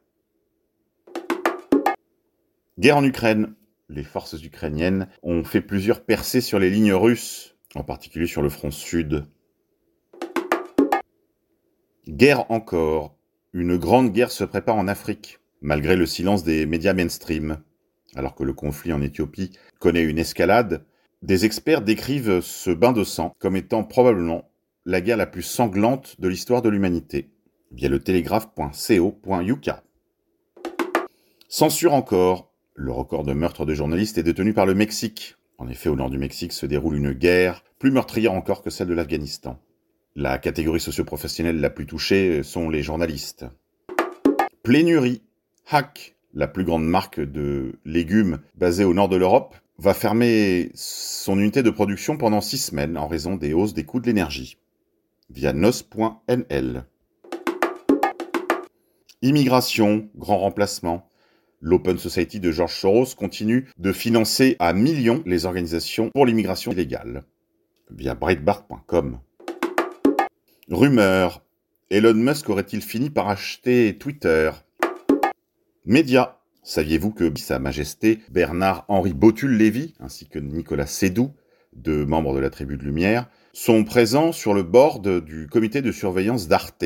Guerre 2.78 2.96
en 2.96 3.04
Ukraine. 3.04 3.54
Les 3.88 4.04
forces 4.04 4.42
ukrainiennes 4.42 5.08
ont 5.22 5.42
fait 5.44 5.62
plusieurs 5.62 6.04
percées 6.04 6.42
sur 6.42 6.58
les 6.58 6.68
lignes 6.68 6.92
russes, 6.92 7.56
en 7.74 7.82
particulier 7.82 8.26
sur 8.26 8.42
le 8.42 8.50
front 8.50 8.70
sud. 8.70 9.24
Guerre 12.06 12.50
encore. 12.50 13.16
Une 13.54 13.78
grande 13.78 14.12
guerre 14.12 14.30
se 14.30 14.44
prépare 14.44 14.76
en 14.76 14.88
Afrique, 14.88 15.38
malgré 15.62 15.96
le 15.96 16.04
silence 16.04 16.44
des 16.44 16.66
médias 16.66 16.92
mainstream. 16.92 17.58
Alors 18.14 18.34
que 18.34 18.44
le 18.44 18.52
conflit 18.52 18.92
en 18.92 19.00
Éthiopie 19.00 19.52
connaît 19.78 20.04
une 20.04 20.18
escalade, 20.18 20.84
des 21.22 21.44
experts 21.44 21.82
décrivent 21.82 22.40
ce 22.40 22.70
bain 22.70 22.92
de 22.92 23.04
sang 23.04 23.34
comme 23.38 23.56
étant 23.56 23.84
probablement 23.84 24.50
la 24.84 25.00
guerre 25.00 25.16
la 25.16 25.26
plus 25.26 25.42
sanglante 25.42 26.20
de 26.20 26.28
l'histoire 26.28 26.62
de 26.62 26.68
l'humanité, 26.68 27.30
via 27.72 27.88
le 27.88 27.98
télégraphe.co.uk. 27.98 29.70
Censure 31.48 31.94
encore. 31.94 32.52
Le 32.74 32.92
record 32.92 33.24
de 33.24 33.32
meurtres 33.32 33.66
de 33.66 33.74
journalistes 33.74 34.18
est 34.18 34.22
détenu 34.22 34.54
par 34.54 34.64
le 34.64 34.74
Mexique. 34.74 35.34
En 35.58 35.68
effet, 35.68 35.88
au 35.88 35.96
nord 35.96 36.10
du 36.10 36.18
Mexique 36.18 36.52
se 36.52 36.64
déroule 36.64 36.96
une 36.96 37.12
guerre 37.12 37.64
plus 37.78 37.90
meurtrière 37.90 38.32
encore 38.32 38.62
que 38.62 38.70
celle 38.70 38.88
de 38.88 38.94
l'Afghanistan. 38.94 39.58
La 40.14 40.38
catégorie 40.38 40.80
socioprofessionnelle 40.80 41.60
la 41.60 41.70
plus 41.70 41.86
touchée 41.86 42.42
sont 42.42 42.70
les 42.70 42.82
journalistes. 42.82 43.46
Plénurie. 44.62 45.22
Hack, 45.70 46.16
la 46.34 46.48
plus 46.48 46.64
grande 46.64 46.86
marque 46.86 47.20
de 47.20 47.78
légumes 47.84 48.38
basée 48.54 48.84
au 48.84 48.94
nord 48.94 49.08
de 49.08 49.16
l'Europe, 49.16 49.56
va 49.78 49.94
fermer 49.94 50.70
son 50.74 51.38
unité 51.38 51.62
de 51.62 51.70
production 51.70 52.16
pendant 52.16 52.40
six 52.40 52.58
semaines 52.58 52.98
en 52.98 53.06
raison 53.06 53.36
des 53.36 53.54
hausses 53.54 53.74
des 53.74 53.84
coûts 53.84 54.00
de 54.00 54.06
l'énergie. 54.06 54.58
Via 55.30 55.52
nos.nl. 55.52 56.84
Immigration, 59.22 60.08
grand 60.16 60.38
remplacement. 60.38 61.08
L'Open 61.60 61.98
Society 61.98 62.38
de 62.38 62.52
George 62.52 62.74
Soros 62.74 63.14
continue 63.16 63.68
de 63.78 63.92
financer 63.92 64.56
à 64.58 64.72
millions 64.72 65.22
les 65.26 65.44
organisations 65.44 66.10
pour 66.10 66.24
l'immigration 66.24 66.72
illégale. 66.72 67.24
Via 67.90 68.14
breitbart.com. 68.14 69.18
Rumeur. 70.70 71.42
Elon 71.90 72.14
Musk 72.14 72.48
aurait-il 72.50 72.82
fini 72.82 73.10
par 73.10 73.28
acheter 73.28 73.96
Twitter? 73.98 74.50
Média. 75.84 76.37
Saviez-vous 76.68 77.12
que 77.12 77.32
Sa 77.38 77.58
Majesté 77.58 78.18
Bernard-Henri 78.30 79.14
Botul-Lévy, 79.14 79.94
ainsi 80.00 80.28
que 80.28 80.38
Nicolas 80.38 80.84
Sédou, 80.84 81.32
deux 81.72 82.04
membres 82.04 82.34
de 82.34 82.40
la 82.40 82.50
tribu 82.50 82.76
de 82.76 82.82
Lumière, 82.82 83.30
sont 83.54 83.84
présents 83.84 84.32
sur 84.32 84.52
le 84.52 84.62
board 84.62 85.24
du 85.24 85.46
comité 85.46 85.80
de 85.80 85.90
surveillance 85.90 86.46
d'Arte? 86.46 86.84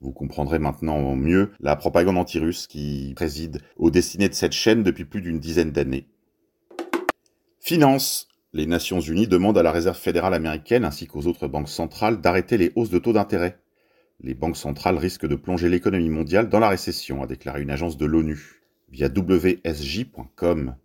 Vous 0.00 0.12
comprendrez 0.12 0.58
maintenant 0.58 1.14
mieux 1.14 1.50
la 1.60 1.76
propagande 1.76 2.16
anti-russe 2.16 2.66
qui 2.66 3.12
préside 3.14 3.60
aux 3.76 3.90
destinées 3.90 4.30
de 4.30 4.34
cette 4.34 4.52
chaîne 4.52 4.82
depuis 4.82 5.04
plus 5.04 5.20
d'une 5.20 5.40
dizaine 5.40 5.72
d'années. 5.72 6.08
Finance 7.60 8.28
les 8.54 8.64
Nations 8.64 9.00
Unies 9.00 9.28
demandent 9.28 9.58
à 9.58 9.62
la 9.62 9.72
Réserve 9.72 9.98
fédérale 9.98 10.32
américaine 10.32 10.86
ainsi 10.86 11.06
qu'aux 11.06 11.26
autres 11.26 11.48
banques 11.48 11.68
centrales 11.68 12.22
d'arrêter 12.22 12.56
les 12.56 12.72
hausses 12.76 12.88
de 12.88 12.98
taux 12.98 13.12
d'intérêt. 13.12 13.58
Les 14.20 14.32
banques 14.32 14.56
centrales 14.56 14.96
risquent 14.96 15.28
de 15.28 15.36
plonger 15.36 15.68
l'économie 15.68 16.08
mondiale 16.08 16.48
dans 16.48 16.60
la 16.60 16.70
récession, 16.70 17.22
a 17.22 17.26
déclaré 17.26 17.60
une 17.60 17.70
agence 17.70 17.98
de 17.98 18.06
l'ONU 18.06 18.62
via 18.88 19.08
WSJ.com. 19.08 20.76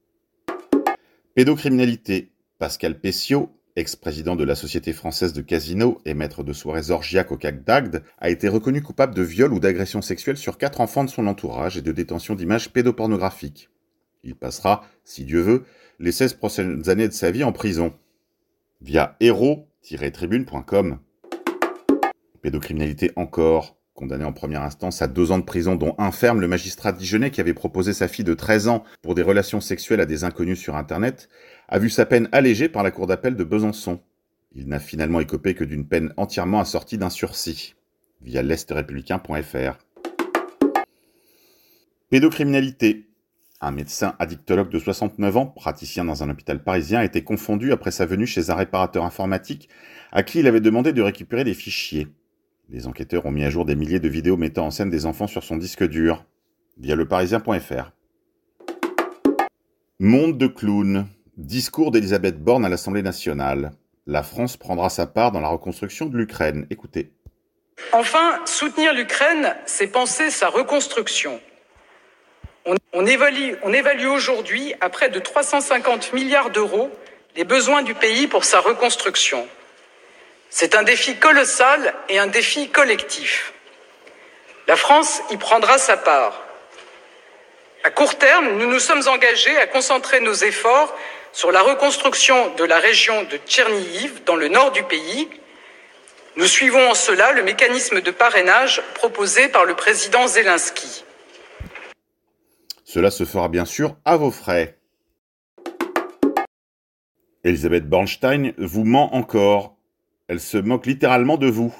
Pédocriminalité. 1.35 2.31
Pascal 2.59 2.99
Pessiot, 2.99 3.49
ex-président 3.75 4.35
de 4.35 4.43
la 4.43 4.53
Société 4.53 4.93
française 4.93 5.33
de 5.33 5.41
casino 5.41 5.99
et 6.05 6.13
maître 6.13 6.43
de 6.43 6.53
soirées 6.53 6.91
orgiaques 6.91 7.31
au 7.31 7.37
CAC 7.37 7.63
d'Agde, 7.63 8.03
a 8.19 8.29
été 8.29 8.47
reconnu 8.47 8.83
coupable 8.83 9.15
de 9.15 9.23
viol 9.23 9.51
ou 9.51 9.59
d'agression 9.59 10.03
sexuelle 10.03 10.37
sur 10.37 10.59
quatre 10.59 10.79
enfants 10.79 11.03
de 11.03 11.09
son 11.09 11.25
entourage 11.25 11.77
et 11.77 11.81
de 11.81 11.91
détention 11.91 12.35
d'images 12.35 12.71
pédopornographiques. 12.71 13.69
Il 14.23 14.35
passera, 14.35 14.85
si 15.03 15.25
Dieu 15.25 15.41
veut, 15.41 15.65
les 15.99 16.11
16 16.11 16.35
prochaines 16.35 16.89
années 16.89 17.07
de 17.07 17.13
sa 17.13 17.31
vie 17.31 17.43
en 17.43 17.51
prison. 17.51 17.93
Via 18.81 19.15
héros-tribune.com. 19.19 20.99
Pédocriminalité 22.41 23.11
encore. 23.15 23.80
Condamné 23.93 24.23
en 24.23 24.31
première 24.31 24.63
instance 24.63 25.01
à 25.01 25.07
deux 25.07 25.31
ans 25.31 25.37
de 25.37 25.43
prison, 25.43 25.75
dont 25.75 25.95
un 25.97 26.11
ferme, 26.11 26.39
le 26.39 26.47
magistrat 26.47 26.93
dijonnais 26.93 27.29
qui 27.29 27.41
avait 27.41 27.53
proposé 27.53 27.91
sa 27.91 28.07
fille 28.07 28.23
de 28.23 28.33
13 28.33 28.69
ans 28.69 28.83
pour 29.01 29.15
des 29.15 29.21
relations 29.21 29.59
sexuelles 29.59 29.99
à 29.99 30.05
des 30.05 30.23
inconnus 30.23 30.59
sur 30.59 30.77
Internet, 30.77 31.27
a 31.67 31.77
vu 31.77 31.89
sa 31.89 32.05
peine 32.05 32.29
allégée 32.31 32.69
par 32.69 32.83
la 32.83 32.91
cour 32.91 33.05
d'appel 33.05 33.35
de 33.35 33.43
Besançon. 33.43 33.99
Il 34.53 34.67
n'a 34.67 34.79
finalement 34.79 35.19
écopé 35.19 35.55
que 35.55 35.63
d'une 35.63 35.87
peine 35.87 36.13
entièrement 36.17 36.61
assortie 36.61 36.97
d'un 36.97 37.09
sursis. 37.09 37.75
Via 38.21 38.41
l'estrépublicain.fr. 38.41 39.77
Pédocriminalité. 42.09 43.07
Un 43.61 43.71
médecin 43.71 44.15
addictologue 44.19 44.69
de 44.69 44.79
69 44.79 45.37
ans, 45.37 45.45
praticien 45.45 46.05
dans 46.05 46.23
un 46.23 46.29
hôpital 46.29 46.63
parisien, 46.63 46.99
a 46.99 47.05
été 47.05 47.23
confondu 47.23 47.71
après 47.71 47.91
sa 47.91 48.05
venue 48.05 48.25
chez 48.25 48.49
un 48.49 48.55
réparateur 48.55 49.05
informatique 49.05 49.69
à 50.11 50.23
qui 50.23 50.39
il 50.39 50.47
avait 50.47 50.61
demandé 50.61 50.93
de 50.93 51.01
récupérer 51.01 51.43
des 51.43 51.53
fichiers. 51.53 52.07
Les 52.71 52.87
enquêteurs 52.87 53.25
ont 53.25 53.31
mis 53.31 53.43
à 53.43 53.49
jour 53.49 53.65
des 53.65 53.75
milliers 53.75 53.99
de 53.99 54.07
vidéos 54.07 54.37
mettant 54.37 54.67
en 54.67 54.71
scène 54.71 54.89
des 54.89 55.05
enfants 55.05 55.27
sur 55.27 55.43
son 55.43 55.57
disque 55.57 55.83
dur, 55.83 56.23
via 56.77 56.95
leparisien.fr. 56.95 57.91
Monde 59.99 60.37
de 60.37 60.47
clown. 60.47 61.05
Discours 61.35 61.91
d'Elisabeth 61.91 62.41
Borne 62.41 62.63
à 62.63 62.69
l'Assemblée 62.69 63.01
nationale. 63.01 63.71
La 64.07 64.23
France 64.23 64.55
prendra 64.55 64.89
sa 64.89 65.05
part 65.05 65.33
dans 65.33 65.41
la 65.41 65.49
reconstruction 65.49 66.05
de 66.05 66.17
l'Ukraine. 66.17 66.65
Écoutez. 66.69 67.11
Enfin, 67.91 68.39
soutenir 68.45 68.93
l'Ukraine, 68.93 69.53
c'est 69.65 69.87
penser 69.87 70.29
sa 70.29 70.47
reconstruction. 70.47 71.41
On, 72.93 73.05
évalue, 73.05 73.55
on 73.63 73.73
évalue 73.73 74.07
aujourd'hui 74.07 74.73
à 74.79 74.89
près 74.89 75.09
de 75.09 75.19
350 75.19 76.13
milliards 76.13 76.51
d'euros 76.51 76.89
les 77.35 77.43
besoins 77.43 77.81
du 77.81 77.95
pays 77.95 78.27
pour 78.27 78.45
sa 78.45 78.61
reconstruction. 78.61 79.45
C'est 80.53 80.75
un 80.75 80.83
défi 80.83 81.15
colossal 81.15 81.93
et 82.09 82.19
un 82.19 82.27
défi 82.27 82.69
collectif. 82.69 83.53
La 84.67 84.75
France 84.75 85.21
y 85.31 85.37
prendra 85.37 85.77
sa 85.77 85.95
part. 85.95 86.43
À 87.85 87.89
court 87.89 88.17
terme, 88.17 88.57
nous 88.57 88.69
nous 88.69 88.79
sommes 88.79 89.07
engagés 89.07 89.57
à 89.57 89.65
concentrer 89.65 90.19
nos 90.19 90.33
efforts 90.33 90.93
sur 91.31 91.53
la 91.53 91.61
reconstruction 91.61 92.53
de 92.55 92.65
la 92.65 92.79
région 92.79 93.23
de 93.23 93.37
Tchernihiv, 93.37 94.25
dans 94.25 94.35
le 94.35 94.49
nord 94.49 94.73
du 94.73 94.83
pays. 94.83 95.29
Nous 96.35 96.45
suivons 96.45 96.91
en 96.91 96.95
cela 96.95 97.31
le 97.31 97.43
mécanisme 97.43 98.01
de 98.01 98.11
parrainage 98.11 98.83
proposé 98.93 99.47
par 99.47 99.63
le 99.63 99.73
président 99.73 100.27
Zelensky. 100.27 101.05
Cela 102.83 103.09
se 103.09 103.23
fera 103.23 103.47
bien 103.47 103.65
sûr 103.65 103.95
à 104.03 104.17
vos 104.17 104.31
frais. 104.31 104.77
Elisabeth 107.45 107.87
Bornstein 107.87 108.53
vous 108.57 108.83
ment 108.83 109.15
encore. 109.15 109.77
Elle 110.31 110.39
se 110.39 110.55
moque 110.55 110.85
littéralement 110.85 111.35
de 111.35 111.47
vous. 111.47 111.75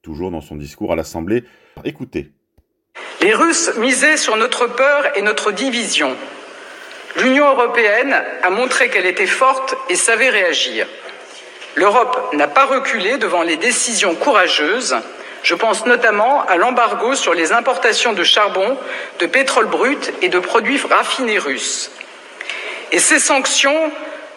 Toujours 0.00 0.30
dans 0.30 0.40
son 0.40 0.56
discours 0.56 0.90
à 0.90 0.96
l'Assemblée. 0.96 1.44
Écoutez. 1.84 2.30
Les 3.20 3.34
Russes 3.34 3.72
misaient 3.76 4.16
sur 4.16 4.38
notre 4.38 4.68
peur 4.68 5.18
et 5.18 5.20
notre 5.20 5.52
division. 5.52 6.16
L'Union 7.18 7.50
européenne 7.50 8.16
a 8.42 8.48
montré 8.48 8.88
qu'elle 8.88 9.04
était 9.04 9.26
forte 9.26 9.76
et 9.90 9.96
savait 9.96 10.30
réagir. 10.30 10.86
L'Europe 11.74 12.32
n'a 12.32 12.48
pas 12.48 12.64
reculé 12.64 13.18
devant 13.18 13.42
les 13.42 13.58
décisions 13.58 14.14
courageuses. 14.14 14.96
Je 15.42 15.54
pense 15.54 15.84
notamment 15.84 16.42
à 16.46 16.56
l'embargo 16.56 17.14
sur 17.14 17.34
les 17.34 17.52
importations 17.52 18.14
de 18.14 18.24
charbon, 18.24 18.78
de 19.18 19.26
pétrole 19.26 19.66
brut 19.66 20.10
et 20.22 20.30
de 20.30 20.38
produits 20.38 20.80
raffinés 20.88 21.38
russes. 21.38 21.90
Et 22.92 22.98
ces 22.98 23.18
sanctions, 23.18 23.92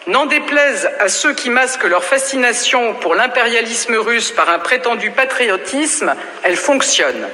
n'en 0.06 0.26
déplaisent 0.26 0.88
à 1.00 1.08
ceux 1.08 1.34
qui 1.34 1.50
masquent 1.50 1.84
leur 1.84 2.04
fascination 2.04 2.94
pour 2.94 3.14
l'impérialisme 3.14 3.96
russe 3.96 4.32
par 4.32 4.50
un 4.50 4.58
prétendu 4.58 5.10
patriotisme, 5.10 6.14
elles 6.42 6.56
fonctionnent. 6.56 7.26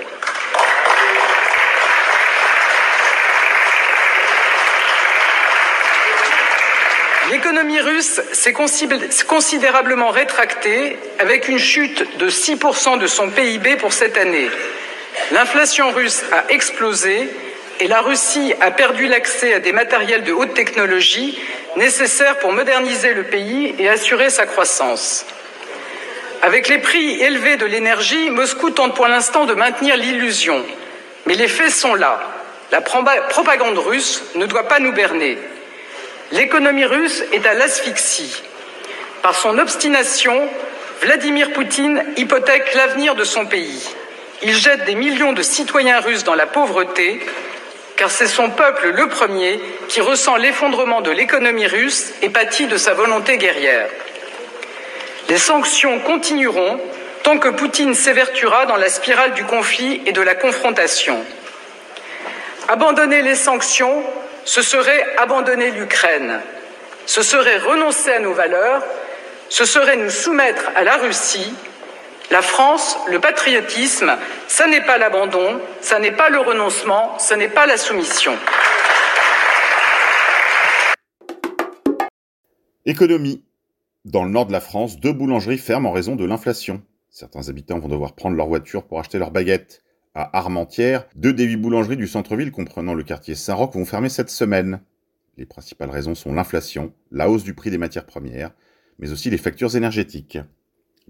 L'économie 7.30 7.80
russe 7.80 8.20
s'est 8.32 8.52
considérablement 8.52 10.10
rétractée 10.10 10.98
avec 11.20 11.48
une 11.48 11.60
chute 11.60 12.18
de 12.18 12.28
6% 12.28 12.98
de 12.98 13.06
son 13.06 13.30
PIB 13.30 13.76
pour 13.76 13.92
cette 13.92 14.16
année. 14.16 14.50
L'inflation 15.30 15.90
russe 15.90 16.24
a 16.32 16.44
explosé 16.48 17.28
et 17.78 17.86
la 17.86 18.00
Russie 18.00 18.52
a 18.60 18.70
perdu 18.70 19.06
l'accès 19.06 19.54
à 19.54 19.60
des 19.60 19.72
matériels 19.72 20.24
de 20.24 20.32
haute 20.32 20.54
technologie 20.54 21.38
nécessaires 21.76 22.38
pour 22.38 22.52
moderniser 22.52 23.14
le 23.14 23.24
pays 23.24 23.74
et 23.78 23.88
assurer 23.88 24.30
sa 24.30 24.46
croissance. 24.46 25.24
Avec 26.42 26.68
les 26.68 26.78
prix 26.78 27.20
élevés 27.20 27.56
de 27.56 27.66
l'énergie, 27.66 28.30
Moscou 28.30 28.70
tente 28.70 28.94
pour 28.94 29.06
l'instant 29.08 29.44
de 29.44 29.54
maintenir 29.54 29.96
l'illusion. 29.96 30.64
Mais 31.26 31.34
les 31.34 31.48
faits 31.48 31.70
sont 31.70 31.94
là. 31.94 32.20
La 32.72 32.80
propagande 32.80 33.78
russe 33.78 34.22
ne 34.36 34.46
doit 34.46 34.68
pas 34.68 34.78
nous 34.78 34.92
berner. 34.92 35.36
L'économie 36.32 36.86
russe 36.86 37.22
est 37.32 37.46
à 37.46 37.54
l'asphyxie. 37.54 38.42
Par 39.22 39.34
son 39.34 39.58
obstination, 39.58 40.48
Vladimir 41.02 41.52
Poutine 41.52 42.04
hypothèque 42.16 42.74
l'avenir 42.74 43.14
de 43.14 43.24
son 43.24 43.46
pays. 43.46 43.90
Il 44.42 44.54
jette 44.54 44.84
des 44.84 44.94
millions 44.94 45.32
de 45.32 45.42
citoyens 45.42 46.00
russes 46.00 46.24
dans 46.24 46.34
la 46.34 46.46
pauvreté, 46.46 47.20
car 48.00 48.10
c'est 48.10 48.28
son 48.28 48.48
peuple 48.48 48.92
le 48.92 49.08
premier 49.08 49.60
qui 49.88 50.00
ressent 50.00 50.36
l'effondrement 50.36 51.02
de 51.02 51.10
l'économie 51.10 51.66
russe 51.66 52.14
et 52.22 52.30
pâtit 52.30 52.66
de 52.66 52.78
sa 52.78 52.94
volonté 52.94 53.36
guerrière. 53.36 53.90
Les 55.28 55.36
sanctions 55.36 55.98
continueront 55.98 56.80
tant 57.24 57.36
que 57.36 57.50
Poutine 57.50 57.94
s'évertuera 57.94 58.64
dans 58.64 58.76
la 58.76 58.88
spirale 58.88 59.34
du 59.34 59.44
conflit 59.44 60.00
et 60.06 60.12
de 60.12 60.22
la 60.22 60.34
confrontation. 60.34 61.22
Abandonner 62.68 63.20
les 63.20 63.34
sanctions, 63.34 64.02
ce 64.46 64.62
serait 64.62 65.06
abandonner 65.18 65.70
l'Ukraine, 65.70 66.40
ce 67.04 67.20
serait 67.20 67.58
renoncer 67.58 68.12
à 68.12 68.20
nos 68.20 68.32
valeurs, 68.32 68.82
ce 69.50 69.66
serait 69.66 69.96
nous 69.96 70.08
soumettre 70.08 70.70
à 70.74 70.84
la 70.84 70.96
Russie. 70.96 71.52
La 72.30 72.42
France, 72.42 72.96
le 73.10 73.18
patriotisme, 73.18 74.16
ça 74.46 74.68
n'est 74.68 74.82
pas 74.82 74.98
l'abandon, 74.98 75.60
ça 75.80 75.98
n'est 75.98 76.12
pas 76.12 76.30
le 76.30 76.38
renoncement, 76.38 77.18
ce 77.18 77.34
n'est 77.34 77.48
pas 77.48 77.66
la 77.66 77.76
soumission. 77.76 78.32
Économie. 82.86 83.42
Dans 84.04 84.22
le 84.22 84.30
nord 84.30 84.46
de 84.46 84.52
la 84.52 84.60
France, 84.60 85.00
deux 85.00 85.12
boulangeries 85.12 85.58
ferment 85.58 85.90
en 85.90 85.92
raison 85.92 86.14
de 86.14 86.24
l'inflation. 86.24 86.82
Certains 87.10 87.48
habitants 87.48 87.80
vont 87.80 87.88
devoir 87.88 88.14
prendre 88.14 88.36
leur 88.36 88.46
voiture 88.46 88.84
pour 88.84 89.00
acheter 89.00 89.18
leurs 89.18 89.32
baguettes 89.32 89.82
à 90.14 90.38
Armentières, 90.38 91.08
deux 91.16 91.32
des 91.32 91.44
huit 91.44 91.56
boulangeries 91.56 91.96
du 91.96 92.06
centre-ville 92.06 92.52
comprenant 92.52 92.94
le 92.94 93.02
quartier 93.02 93.34
Saint-Roch 93.34 93.74
vont 93.74 93.84
fermer 93.84 94.08
cette 94.08 94.30
semaine. 94.30 94.80
Les 95.36 95.46
principales 95.46 95.90
raisons 95.90 96.14
sont 96.14 96.32
l'inflation, 96.32 96.92
la 97.10 97.28
hausse 97.28 97.42
du 97.42 97.54
prix 97.54 97.70
des 97.70 97.78
matières 97.78 98.06
premières, 98.06 98.52
mais 99.00 99.10
aussi 99.10 99.30
les 99.30 99.38
factures 99.38 99.74
énergétiques, 99.74 100.38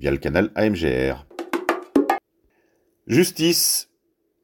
via 0.01 0.11
le 0.11 0.17
canal 0.17 0.51
AMGR. 0.55 1.27
Justice. 3.07 3.91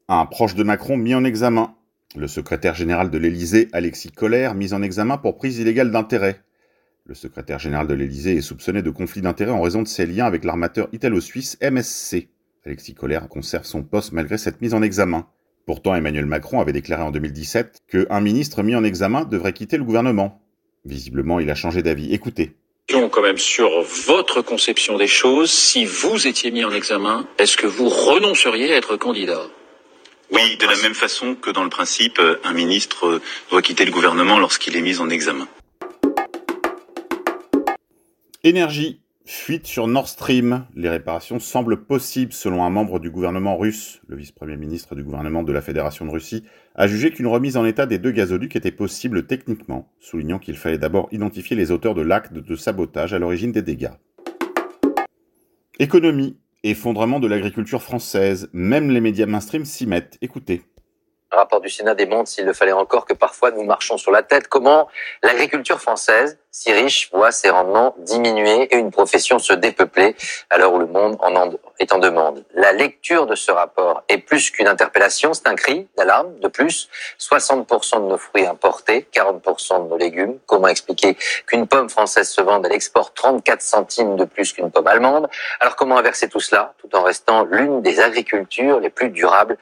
Un 0.07 0.25
proche 0.27 0.53
de 0.53 0.63
Macron 0.63 0.97
mis 0.97 1.15
en 1.15 1.25
examen. 1.25 1.75
Le 2.15 2.27
secrétaire 2.27 2.75
général 2.75 3.09
de 3.09 3.17
l'Élysée, 3.17 3.67
Alexis 3.73 4.11
Collère, 4.11 4.53
mis 4.53 4.73
en 4.73 4.83
examen 4.83 5.17
pour 5.17 5.35
prise 5.35 5.57
illégale 5.57 5.91
d'intérêt. 5.91 6.41
Le 7.05 7.15
secrétaire 7.15 7.59
général 7.59 7.87
de 7.87 7.95
l'Élysée 7.95 8.37
est 8.37 8.41
soupçonné 8.41 8.81
de 8.81 8.91
conflit 8.91 9.21
d'intérêts 9.21 9.51
en 9.51 9.61
raison 9.61 9.81
de 9.81 9.87
ses 9.87 10.05
liens 10.05 10.25
avec 10.25 10.43
l'armateur 10.43 10.89
italo-suisse 10.93 11.57
MSC. 11.61 12.29
Alexis 12.65 12.93
Collère 12.93 13.27
conserve 13.27 13.65
son 13.65 13.83
poste 13.83 14.11
malgré 14.11 14.37
cette 14.37 14.61
mise 14.61 14.73
en 14.73 14.83
examen. 14.83 15.27
Pourtant, 15.65 15.95
Emmanuel 15.95 16.25
Macron 16.27 16.59
avait 16.61 16.71
déclaré 16.71 17.01
en 17.01 17.11
2017 17.11 17.81
qu'un 17.87 18.21
ministre 18.21 18.61
mis 18.61 18.75
en 18.75 18.83
examen 18.83 19.25
devrait 19.25 19.53
quitter 19.53 19.77
le 19.77 19.83
gouvernement. 19.83 20.41
Visiblement, 20.85 21.39
il 21.39 21.49
a 21.49 21.55
changé 21.55 21.81
d'avis. 21.81 22.13
Écoutez. 22.13 22.55
Quand 22.89 23.21
même 23.21 23.37
sur 23.37 23.81
votre 23.81 24.41
conception 24.41 24.97
des 24.97 25.07
choses, 25.07 25.51
si 25.51 25.83
vous 25.83 26.25
étiez 26.25 26.51
mis 26.51 26.63
en 26.63 26.71
examen, 26.71 27.27
est-ce 27.37 27.57
que 27.57 27.67
vous 27.67 27.89
renonceriez 27.89 28.73
à 28.73 28.77
être 28.77 28.95
candidat? 28.95 29.41
Oui, 30.31 30.55
de 30.57 30.65
la 30.65 30.75
même 30.77 30.93
façon 30.93 31.35
que 31.35 31.49
dans 31.49 31.63
le 31.63 31.69
principe, 31.69 32.21
un 32.43 32.53
ministre 32.53 33.19
doit 33.49 33.61
quitter 33.61 33.83
le 33.83 33.91
gouvernement 33.91 34.39
lorsqu'il 34.39 34.77
est 34.77 34.81
mis 34.81 34.99
en 34.99 35.09
examen. 35.09 35.47
Énergie. 38.43 39.01
Fuite 39.29 39.67
sur 39.67 39.87
Nord 39.87 40.07
Stream. 40.07 40.65
Les 40.73 40.87
réparations 40.87 41.37
semblent 41.37 41.83
possibles 41.83 42.31
selon 42.31 42.63
un 42.63 42.69
membre 42.69 42.97
du 42.97 43.09
gouvernement 43.09 43.57
russe. 43.57 43.99
Le 44.07 44.15
vice-premier 44.15 44.55
ministre 44.55 44.95
du 44.95 45.03
gouvernement 45.03 45.43
de 45.43 45.51
la 45.51 45.59
Fédération 45.59 46.05
de 46.05 46.11
Russie 46.11 46.45
a 46.75 46.87
jugé 46.87 47.11
qu'une 47.11 47.27
remise 47.27 47.57
en 47.57 47.65
état 47.65 47.85
des 47.85 47.99
deux 47.99 48.11
gazoducs 48.11 48.55
était 48.55 48.71
possible 48.71 49.27
techniquement, 49.27 49.91
soulignant 49.99 50.39
qu'il 50.39 50.55
fallait 50.55 50.77
d'abord 50.77 51.09
identifier 51.11 51.57
les 51.57 51.71
auteurs 51.71 51.93
de 51.93 52.03
l'acte 52.03 52.31
de 52.31 52.55
sabotage 52.55 53.13
à 53.13 53.19
l'origine 53.19 53.51
des 53.51 53.61
dégâts. 53.61 53.91
Économie. 55.77 56.37
Effondrement 56.63 57.19
de 57.19 57.27
l'agriculture 57.27 57.83
française. 57.83 58.49
Même 58.53 58.91
les 58.91 59.01
médias 59.01 59.25
mainstream 59.25 59.65
s'y 59.65 59.87
mettent. 59.87 60.17
Écoutez. 60.21 60.61
Le 61.31 61.37
rapport 61.39 61.59
du 61.59 61.69
Sénat 61.69 61.93
démontre, 61.93 62.29
s'il 62.29 62.45
le 62.45 62.53
fallait 62.53 62.71
encore, 62.71 63.05
que 63.05 63.13
parfois 63.13 63.51
nous 63.51 63.63
marchons 63.63 63.97
sur 63.97 64.11
la 64.11 64.23
tête. 64.23 64.47
Comment 64.47 64.87
l'agriculture 65.21 65.81
française 65.81 66.39
si 66.51 66.71
riche 66.71 67.11
voit 67.11 67.31
ses 67.31 67.49
rendements 67.49 67.93
diminuer 67.99 68.63
et 68.73 68.77
une 68.77 68.89
profession 68.91 69.37
se 69.37 69.51
dépeupler 69.53 70.15
à 70.49 70.57
l'heure 70.57 70.73
où 70.73 70.79
le 70.79 70.87
monde 70.87 71.17
en 71.19 71.51
est 71.79 71.91
en 71.91 71.99
demande? 71.99 72.45
La 72.53 72.71
lecture 72.71 73.27
de 73.27 73.35
ce 73.35 73.51
rapport 73.51 74.03
est 74.07 74.19
plus 74.19 74.51
qu'une 74.51 74.69
interpellation, 74.69 75.33
c'est 75.33 75.47
un 75.47 75.55
cri 75.55 75.89
d'alarme. 75.97 76.39
De 76.39 76.47
plus, 76.47 76.89
60% 77.19 78.03
de 78.03 78.07
nos 78.07 78.17
fruits 78.17 78.47
importés, 78.47 79.05
40% 79.13 79.83
de 79.83 79.89
nos 79.89 79.97
légumes. 79.97 80.39
Comment 80.45 80.69
expliquer 80.69 81.17
qu'une 81.45 81.67
pomme 81.67 81.89
française 81.89 82.29
se 82.29 82.39
vende 82.39 82.65
à 82.65 82.69
l'export 82.69 83.13
34 83.13 83.61
centimes 83.61 84.15
de 84.15 84.23
plus 84.23 84.53
qu'une 84.53 84.71
pomme 84.71 84.87
allemande? 84.87 85.27
Alors 85.59 85.75
comment 85.75 85.97
inverser 85.97 86.29
tout 86.29 86.39
cela 86.39 86.73
tout 86.79 86.95
en 86.95 87.03
restant 87.03 87.43
l'une 87.43 87.81
des 87.81 87.99
agricultures 87.99 88.79
les 88.79 88.89
plus 88.89 89.09
durables 89.09 89.57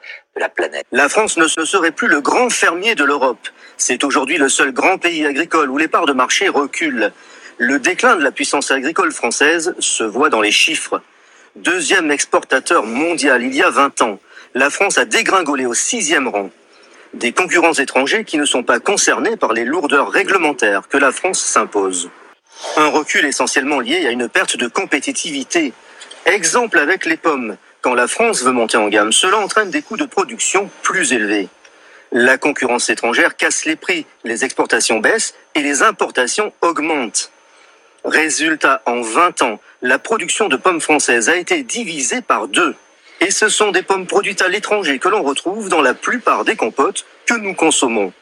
la 0.92 1.08
France 1.08 1.36
ne 1.36 1.46
serait 1.46 1.92
plus 1.92 2.08
le 2.08 2.20
grand 2.20 2.50
fermier 2.50 2.94
de 2.94 3.04
l'Europe. 3.04 3.48
C'est 3.76 4.04
aujourd'hui 4.04 4.38
le 4.38 4.48
seul 4.48 4.72
grand 4.72 4.98
pays 4.98 5.24
agricole 5.24 5.70
où 5.70 5.78
les 5.78 5.88
parts 5.88 6.06
de 6.06 6.12
marché 6.12 6.48
reculent. 6.48 7.12
Le 7.58 7.78
déclin 7.78 8.16
de 8.16 8.22
la 8.22 8.30
puissance 8.30 8.70
agricole 8.70 9.12
française 9.12 9.74
se 9.78 10.04
voit 10.04 10.28
dans 10.28 10.42
les 10.42 10.52
chiffres. 10.52 11.00
Deuxième 11.56 12.10
exportateur 12.10 12.84
mondial 12.84 13.42
il 13.42 13.54
y 13.54 13.62
a 13.62 13.70
20 13.70 14.02
ans, 14.02 14.20
la 14.54 14.68
France 14.68 14.98
a 14.98 15.06
dégringolé 15.06 15.64
au 15.64 15.74
sixième 15.74 16.28
rang. 16.28 16.50
Des 17.14 17.32
concurrents 17.32 17.72
étrangers 17.72 18.24
qui 18.24 18.36
ne 18.36 18.44
sont 18.44 18.62
pas 18.62 18.78
concernés 18.78 19.36
par 19.36 19.54
les 19.54 19.64
lourdeurs 19.64 20.10
réglementaires 20.10 20.88
que 20.88 20.98
la 20.98 21.12
France 21.12 21.40
s'impose. 21.40 22.10
Un 22.76 22.88
recul 22.88 23.24
essentiellement 23.24 23.80
lié 23.80 24.06
à 24.06 24.10
une 24.10 24.28
perte 24.28 24.58
de 24.58 24.68
compétitivité. 24.68 25.72
Exemple 26.26 26.78
avec 26.78 27.06
les 27.06 27.16
pommes. 27.16 27.56
Quand 27.82 27.94
la 27.94 28.08
France 28.08 28.42
veut 28.42 28.52
monter 28.52 28.76
en 28.76 28.88
gamme, 28.88 29.12
cela 29.12 29.38
entraîne 29.38 29.70
des 29.70 29.82
coûts 29.82 29.96
de 29.96 30.04
production 30.04 30.70
plus 30.82 31.12
élevés. 31.12 31.48
La 32.12 32.38
concurrence 32.38 32.88
étrangère 32.88 33.36
casse 33.36 33.64
les 33.64 33.76
prix, 33.76 34.06
les 34.24 34.44
exportations 34.44 35.00
baissent 35.00 35.34
et 35.54 35.60
les 35.60 35.82
importations 35.82 36.52
augmentent. 36.60 37.30
Résultat, 38.04 38.82
en 38.86 39.00
20 39.00 39.42
ans, 39.42 39.60
la 39.82 39.98
production 39.98 40.48
de 40.48 40.56
pommes 40.56 40.80
françaises 40.80 41.28
a 41.28 41.36
été 41.36 41.62
divisée 41.62 42.22
par 42.22 42.46
deux. 42.46 42.74
Et 43.20 43.30
ce 43.30 43.48
sont 43.48 43.72
des 43.72 43.82
pommes 43.82 44.06
produites 44.06 44.42
à 44.42 44.48
l'étranger 44.48 44.98
que 44.98 45.08
l'on 45.08 45.22
retrouve 45.22 45.68
dans 45.68 45.80
la 45.80 45.94
plupart 45.94 46.44
des 46.44 46.54
compotes 46.54 47.04
que 47.26 47.34
nous 47.34 47.54
consommons. 47.54 48.12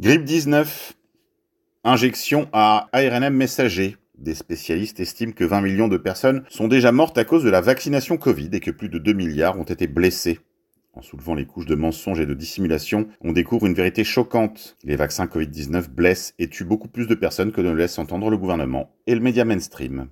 Grippe 0.00 0.24
19. 0.24 0.92
Injection 1.82 2.48
à 2.52 2.88
ARNM 2.92 3.34
messager. 3.34 3.96
Des 4.18 4.34
spécialistes 4.34 5.00
estiment 5.00 5.32
que 5.32 5.44
20 5.44 5.60
millions 5.60 5.88
de 5.88 5.96
personnes 5.96 6.44
sont 6.48 6.68
déjà 6.68 6.92
mortes 6.92 7.18
à 7.18 7.24
cause 7.24 7.42
de 7.42 7.50
la 7.50 7.60
vaccination 7.60 8.16
Covid 8.16 8.48
et 8.52 8.60
que 8.60 8.70
plus 8.70 8.88
de 8.88 8.98
2 8.98 9.12
milliards 9.12 9.58
ont 9.58 9.64
été 9.64 9.86
blessés. 9.86 10.38
En 10.92 11.02
soulevant 11.02 11.34
les 11.34 11.46
couches 11.46 11.66
de 11.66 11.74
mensonges 11.74 12.20
et 12.20 12.26
de 12.26 12.34
dissimulation, 12.34 13.08
on 13.20 13.32
découvre 13.32 13.66
une 13.66 13.74
vérité 13.74 14.04
choquante. 14.04 14.76
Les 14.84 14.94
vaccins 14.94 15.26
Covid-19 15.26 15.88
blessent 15.88 16.34
et 16.38 16.48
tuent 16.48 16.64
beaucoup 16.64 16.86
plus 16.86 17.08
de 17.08 17.16
personnes 17.16 17.50
que 17.50 17.60
ne 17.60 17.70
le 17.70 17.78
laisse 17.78 17.98
entendre 17.98 18.30
le 18.30 18.38
gouvernement 18.38 18.94
et 19.08 19.14
le 19.16 19.20
média 19.20 19.44
mainstream. 19.44 20.06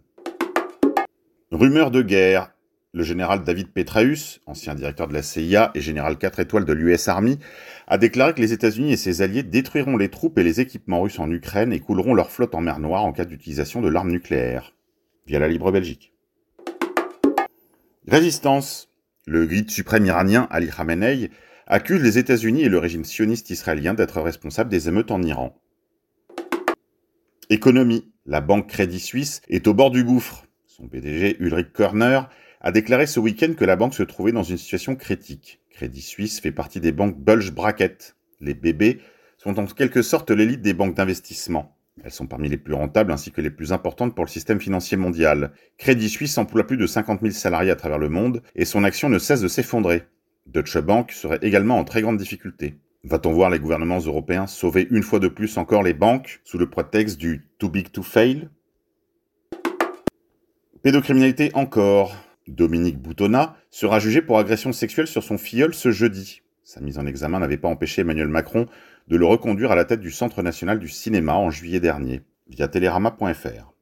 Rumeur 1.53 1.93
de 1.93 2.03
guerre. 2.03 2.53
Le 2.95 3.05
général 3.05 3.43
David 3.43 3.69
Petraeus, 3.73 4.41
ancien 4.45 4.75
directeur 4.75 5.09
de 5.09 5.15
la 5.15 5.23
CIA 5.23 5.71
et 5.75 5.81
général 5.81 6.19
4 6.19 6.41
étoiles 6.41 6.67
de 6.67 6.75
l'US 6.75 7.09
Army, 7.09 7.39
a 7.87 7.97
déclaré 7.97 8.35
que 8.35 8.43
les 8.43 8.53
États-Unis 8.53 8.93
et 8.93 8.99
ses 8.99 9.23
alliés 9.23 9.43
détruiront 9.43 9.97
les 9.97 10.11
troupes 10.11 10.37
et 10.39 10.43
les 10.43 10.61
équipements 10.61 11.01
russes 11.01 11.19
en 11.19 11.31
Ukraine 11.31 11.73
et 11.73 11.81
couleront 11.81 12.13
leur 12.13 12.31
flotte 12.31 12.55
en 12.55 12.61
mer 12.61 12.81
Noire 12.81 13.07
en 13.07 13.13
cas 13.13 13.25
d'utilisation 13.25 13.81
de 13.81 13.89
l'arme 13.89 14.11
nucléaire. 14.11 14.75
Via 15.27 15.39
la 15.39 15.49
Libre 15.49 15.73
Belgique. 15.73 16.13
Résistance. 18.07 18.91
Le 19.27 19.47
guide 19.47 19.71
suprême 19.71 20.05
iranien 20.05 20.47
Ali 20.51 20.69
Khamenei 20.69 21.31
accuse 21.67 22.03
les 22.03 22.19
États-Unis 22.19 22.65
et 22.65 22.69
le 22.69 22.79
régime 22.79 23.07
sioniste 23.07 23.49
israélien 23.49 23.95
d'être 23.95 24.21
responsables 24.21 24.69
des 24.69 24.89
émeutes 24.89 25.13
en 25.13 25.23
Iran. 25.23 25.59
Économie. 27.49 28.13
La 28.27 28.43
banque 28.43 28.69
Crédit 28.69 29.01
Suisse 29.01 29.41
est 29.49 29.67
au 29.67 29.73
bord 29.73 29.91
du 29.91 30.05
gouffre. 30.05 30.45
Son 30.67 30.89
PDG 30.89 31.39
Ulrich 31.41 31.73
Körner 31.73 32.21
a 32.63 32.71
déclaré 32.71 33.07
ce 33.07 33.21
week-end 33.21 33.55
que 33.55 33.65
la 33.65 33.77
banque 33.77 33.95
se 33.95 34.05
trouvait 34.05 34.33
dans 34.33 34.45
une 34.45 34.57
situation 34.57 34.95
critique. 34.95 35.61
Crédit 35.71 36.01
Suisse 36.01 36.41
fait 36.41 36.53
partie 36.53 36.81
des 36.81 36.93
banques 36.93 37.19
bulge 37.19 37.51
bracket. 37.51 38.15
Les 38.41 38.55
BB 38.55 39.01
sont 39.37 39.59
en 39.59 39.67
quelque 39.67 40.03
sorte 40.03 40.31
l'élite 40.31 40.63
des 40.63 40.73
banques 40.73 40.95
d'investissement. 40.95 41.77
Elles 42.05 42.13
sont 42.13 42.27
parmi 42.27 42.49
les 42.49 42.57
plus 42.57 42.75
rentables 42.75 43.13
ainsi 43.13 43.33
que 43.33 43.41
les 43.41 43.51
plus 43.51 43.73
importantes 43.73 44.15
pour 44.15 44.25
le 44.25 44.31
système 44.31 44.61
financier 44.61 44.97
mondial. 44.97 45.53
Crédit 45.77 46.09
Suisse 46.09 46.39
emploie 46.39 46.67
plus 46.67 46.77
de 46.77 46.87
50 46.87 47.21
000 47.21 47.33
salariés 47.33 47.73
à 47.73 47.77
travers 47.77 47.99
le 47.99 48.09
monde 48.09 48.43
et 48.55 48.65
son 48.65 48.85
action 48.85 49.09
ne 49.09 49.19
cesse 49.19 49.41
de 49.41 49.49
s'effondrer. 49.49 50.05
Deutsche 50.47 50.79
Bank 50.79 51.11
serait 51.11 51.41
également 51.43 51.79
en 51.79 51.85
très 51.85 52.01
grande 52.01 52.17
difficulté. 52.17 52.77
Va-t-on 53.05 53.33
voir 53.33 53.51
les 53.51 53.59
gouvernements 53.59 53.99
européens 53.99 54.47
sauver 54.47 54.87
une 54.91 55.03
fois 55.03 55.19
de 55.19 55.29
plus 55.29 55.59
encore 55.59 55.83
les 55.83 55.95
banques 55.95 56.41
sous 56.45 56.59
le 56.59 56.71
prétexte 56.71 57.19
du 57.19 57.49
too 57.59 57.69
big 57.69 57.91
to 57.91 58.05
fail? 58.05 58.49
Pédocriminalité 60.83 61.51
encore. 61.55 62.17
Dominique 62.49 62.99
Boutonnat 62.99 63.57
sera 63.71 63.99
jugé 63.99 64.23
pour 64.23 64.39
agression 64.39 64.73
sexuelle 64.73 65.07
sur 65.07 65.23
son 65.23 65.39
filleul 65.39 65.75
ce 65.75 65.91
jeudi. 65.91 66.43
Sa 66.65 66.81
mise 66.81 66.99
en 66.99 67.07
examen 67.07 67.41
n'avait 67.41 67.57
pas 67.57 67.69
empêché 67.69 68.03
Emmanuel 68.03 68.29
Macron 68.29 68.67
de 69.09 69.17
le 69.17 69.27
reconduire 69.27 69.73
à 69.73 69.77
la 69.77 69.85
tête 69.85 70.01
du 70.01 70.11
Centre 70.11 70.43
national 70.43 70.79
du 70.79 70.89
cinéma 70.89 71.35
en 71.35 71.51
juillet 71.51 71.81
dernier, 71.81 72.23
via 72.49 72.69
télérama.fr. 72.69 73.73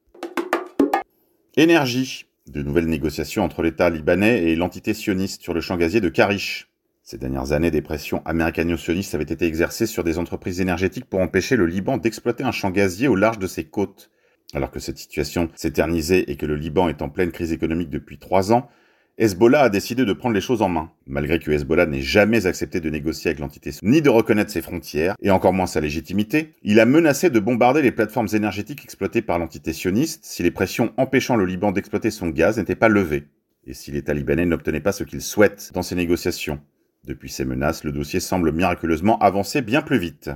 Énergie. 1.55 2.25
De 2.47 2.63
nouvelles 2.63 2.87
négociations 2.87 3.43
entre 3.43 3.61
l'État 3.61 3.89
libanais 3.89 4.43
et 4.45 4.55
l'entité 4.55 4.93
sioniste 4.93 5.43
sur 5.43 5.53
le 5.53 5.61
champ 5.61 5.77
gazier 5.77 6.01
de 6.01 6.09
Karish. 6.09 6.69
Ces 7.03 7.17
dernières 7.17 7.51
années, 7.51 7.71
des 7.71 7.81
pressions 7.81 8.21
américano-sionistes 8.25 9.13
avaient 9.15 9.23
été 9.23 9.45
exercées 9.45 9.85
sur 9.85 10.03
des 10.03 10.17
entreprises 10.17 10.59
énergétiques 10.59 11.05
pour 11.05 11.19
empêcher 11.19 11.55
le 11.55 11.65
Liban 11.65 11.97
d'exploiter 11.97 12.43
un 12.43 12.51
champ 12.51 12.71
gazier 12.71 13.07
au 13.07 13.15
large 13.15 13.37
de 13.37 13.47
ses 13.47 13.65
côtes. 13.65 14.09
Alors 14.53 14.71
que 14.71 14.79
cette 14.79 14.97
situation 14.97 15.49
s'éternisait 15.55 16.25
et 16.27 16.35
que 16.35 16.45
le 16.45 16.55
Liban 16.55 16.89
est 16.89 17.01
en 17.01 17.09
pleine 17.09 17.31
crise 17.31 17.51
économique 17.51 17.89
depuis 17.89 18.17
trois 18.17 18.51
ans, 18.51 18.69
Hezbollah 19.17 19.61
a 19.61 19.69
décidé 19.69 20.05
de 20.05 20.13
prendre 20.13 20.33
les 20.33 20.41
choses 20.41 20.61
en 20.61 20.69
main, 20.69 20.91
malgré 21.05 21.37
que 21.37 21.51
Hezbollah 21.51 21.85
n'ait 21.85 22.01
jamais 22.01 22.47
accepté 22.47 22.79
de 22.79 22.89
négocier 22.89 23.29
avec 23.29 23.39
l'entité 23.39 23.71
ni 23.83 24.01
de 24.01 24.09
reconnaître 24.09 24.51
ses 24.51 24.61
frontières, 24.61 25.15
et 25.21 25.31
encore 25.31 25.53
moins 25.53 25.67
sa 25.67 25.79
légitimité, 25.79 26.55
il 26.63 26.79
a 26.79 26.85
menacé 26.85 27.29
de 27.29 27.39
bombarder 27.39 27.81
les 27.81 27.91
plateformes 27.91 28.29
énergétiques 28.33 28.83
exploitées 28.83 29.21
par 29.21 29.37
l'entité 29.37 29.73
sioniste 29.73 30.25
si 30.25 30.43
les 30.43 30.51
pressions 30.51 30.93
empêchant 30.97 31.35
le 31.35 31.45
Liban 31.45 31.71
d'exploiter 31.71 32.09
son 32.09 32.29
gaz 32.29 32.57
n'étaient 32.57 32.75
pas 32.75 32.89
levées, 32.89 33.27
et 33.67 33.73
si 33.73 33.91
les 33.91 34.01
talibans 34.01 34.43
n'obtenaient 34.43 34.79
pas 34.79 34.91
ce 34.91 35.03
qu'ils 35.03 35.21
souhaitent 35.21 35.71
dans 35.73 35.83
ces 35.83 35.95
négociations. 35.95 36.59
Depuis 37.03 37.29
ces 37.29 37.45
menaces, 37.45 37.83
le 37.83 37.91
dossier 37.91 38.19
semble 38.19 38.51
miraculeusement 38.51 39.19
avancer 39.19 39.61
bien 39.61 39.81
plus 39.81 39.99
vite. 39.99 40.31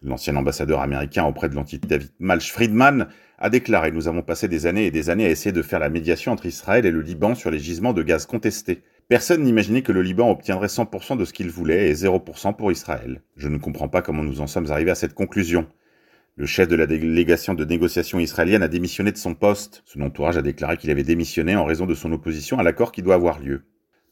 L'ancien 0.00 0.36
ambassadeur 0.36 0.80
américain 0.80 1.24
auprès 1.24 1.48
de 1.48 1.56
l'entité 1.56 1.88
David 1.88 2.10
Malch 2.20 2.52
Friedman 2.52 3.08
a 3.38 3.50
déclaré 3.50 3.90
Nous 3.90 4.06
avons 4.06 4.22
passé 4.22 4.46
des 4.46 4.66
années 4.66 4.86
et 4.86 4.90
des 4.92 5.10
années 5.10 5.26
à 5.26 5.30
essayer 5.30 5.50
de 5.50 5.62
faire 5.62 5.80
la 5.80 5.88
médiation 5.88 6.30
entre 6.30 6.46
Israël 6.46 6.86
et 6.86 6.92
le 6.92 7.00
Liban 7.00 7.34
sur 7.34 7.50
les 7.50 7.58
gisements 7.58 7.92
de 7.92 8.04
gaz 8.04 8.24
contestés. 8.24 8.82
Personne 9.08 9.42
n'imaginait 9.42 9.82
que 9.82 9.90
le 9.90 10.02
Liban 10.02 10.30
obtiendrait 10.30 10.68
100% 10.68 11.16
de 11.16 11.24
ce 11.24 11.32
qu'il 11.32 11.50
voulait 11.50 11.90
et 11.90 11.94
0% 11.94 12.54
pour 12.54 12.70
Israël. 12.70 13.22
Je 13.36 13.48
ne 13.48 13.58
comprends 13.58 13.88
pas 13.88 14.02
comment 14.02 14.22
nous 14.22 14.40
en 14.40 14.46
sommes 14.46 14.70
arrivés 14.70 14.92
à 14.92 14.94
cette 14.94 15.14
conclusion. 15.14 15.66
Le 16.36 16.46
chef 16.46 16.68
de 16.68 16.76
la 16.76 16.86
délégation 16.86 17.54
de 17.54 17.64
négociation 17.64 18.20
israélienne 18.20 18.62
a 18.62 18.68
démissionné 18.68 19.10
de 19.10 19.16
son 19.16 19.34
poste. 19.34 19.82
Son 19.84 20.02
entourage 20.02 20.36
a 20.36 20.42
déclaré 20.42 20.76
qu'il 20.76 20.92
avait 20.92 21.02
démissionné 21.02 21.56
en 21.56 21.64
raison 21.64 21.86
de 21.86 21.94
son 21.94 22.12
opposition 22.12 22.60
à 22.60 22.62
l'accord 22.62 22.92
qui 22.92 23.02
doit 23.02 23.16
avoir 23.16 23.40
lieu. 23.40 23.64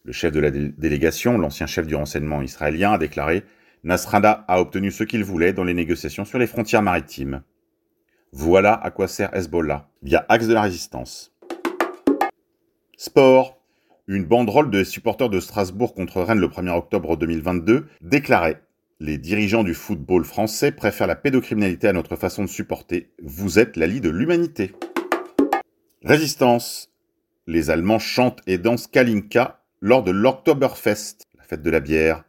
Le 0.03 0.13
chef 0.13 0.33
de 0.33 0.41
la 0.41 0.51
délégation, 0.51 1.39
l'ancien 1.39 1.67
chef 1.67 1.87
du 1.87 1.95
renseignement 1.95 2.43
israélien, 2.43 2.93
a 2.93 2.99
déclaré 2.99 3.45
Nasrallah 3.85 4.45
a 4.49 4.61
obtenu 4.61 4.91
ce 4.91 5.05
qu'il 5.05 5.25
voulait 5.25 5.53
dans 5.53 5.65
les 5.65 5.75
négociations 5.75 6.25
sur 6.25 6.39
les 6.39 6.47
frontières 6.47 6.83
maritimes. 6.83 7.43
Voilà 8.33 8.75
à 8.75 8.91
quoi 8.91 9.09
sert 9.09 9.35
Hezbollah, 9.35 9.89
via 10.03 10.27
Axe 10.29 10.47
de 10.47 10.55
la 10.55 10.63
Résistance. 10.63 11.33
Sport. 12.97 13.57
Une 14.09 14.25
banderole 14.25 14.71
de 14.71 14.85
supporters 14.85 15.29
de 15.29 15.41
Strasbourg 15.41 15.95
contre 15.95 16.23
Rennes 16.23 16.39
le 16.39 16.49
1er 16.49 16.77
octobre 16.77 17.17
2022 17.17 17.89
déclarait 18.03 18.63
Les 19.01 19.19
dirigeants 19.19 19.65
du 19.65 19.75
football 19.75 20.25
français 20.25 20.71
préfèrent 20.71 21.09
la 21.09 21.17
pédocriminalité 21.17 21.89
à 21.89 21.93
notre 21.93 22.15
façon 22.17 22.45
de 22.45 22.49
supporter. 22.49 23.11
Vous 23.23 23.59
êtes 23.59 23.77
la 23.77 23.87
lie 23.87 24.01
de 24.01 24.11
l'humanité. 24.11 24.73
Résistance. 26.05 26.93
Les 27.49 27.71
Allemands 27.71 27.99
chantent 27.99 28.43
et 28.47 28.59
dansent 28.59 28.87
Kalinka 28.87 29.61
lors 29.81 30.03
de 30.03 30.11
l'Oktoberfest, 30.11 31.27
la 31.37 31.45
fête 31.45 31.63
de 31.63 31.71
la 31.71 31.81
bière. 31.81 32.25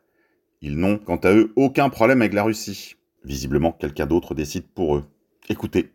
Ils 0.62 0.78
n'ont, 0.78 0.98
quant 0.98 1.18
à 1.18 1.34
eux, 1.34 1.52
aucun 1.56 1.90
problème 1.90 2.22
avec 2.22 2.34
la 2.34 2.44
Russie. 2.44 2.96
Visiblement, 3.24 3.72
quelqu'un 3.72 4.08
d'autre 4.08 4.34
décide 4.34 4.66
pour 4.68 4.96
eux. 4.96 5.06
Écoutez. 5.50 5.92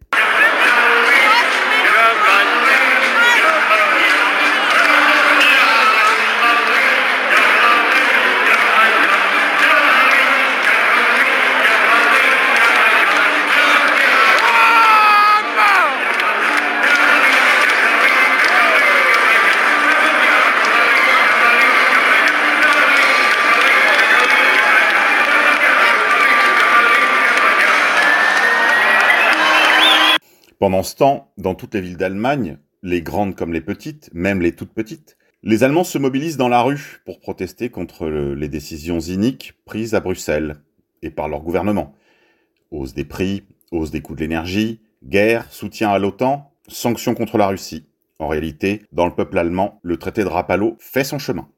Pendant 30.63 30.85
ce 30.85 30.95
temps, 30.95 31.33
dans 31.39 31.57
toutes 31.57 31.75
les 31.75 31.81
villes 31.81 31.97
d'Allemagne, 31.97 32.57
les 32.85 33.03
grandes 33.03 33.35
comme 33.35 33.53
les 33.53 33.61
petites, 33.61 34.11
même 34.15 34.41
les 34.41 34.55
toutes 34.55 34.73
petites, 34.73 35.19
les 35.43 35.65
Allemands 35.65 35.83
se 35.83 35.99
mobilisent 35.99 36.37
dans 36.37 36.49
la 36.49 36.63
rue 36.63 37.01
pour 37.05 37.19
protester 37.19 37.69
contre 37.69 38.07
les 38.07 38.49
décisions 38.49 39.01
iniques 39.01 39.55
prises 39.65 39.97
à 39.97 39.99
Bruxelles 39.99 40.63
et 41.03 41.11
par 41.11 41.29
leur 41.29 41.41
gouvernement. 41.41 41.97
Hausse 42.71 42.95
des 42.95 43.05
prix, 43.05 43.43
hausse 43.73 43.91
des 43.91 44.03
coûts 44.03 44.15
de 44.15 44.21
l'énergie, 44.21 44.81
guerre, 45.03 45.51
soutien 45.51 45.91
à 45.91 45.99
l'OTAN, 45.99 46.55
sanctions 46.69 47.17
contre 47.17 47.39
la 47.39 47.49
Russie. 47.49 47.89
En 48.21 48.29
réalité, 48.29 48.85
dans 48.93 49.07
le 49.07 49.17
peuple 49.17 49.39
allemand, 49.39 49.81
le 49.83 49.97
traité 49.97 50.23
de 50.23 50.29
Rapallo 50.29 50.77
fait 50.79 51.03
son 51.03 51.19
chemin. 51.19 51.49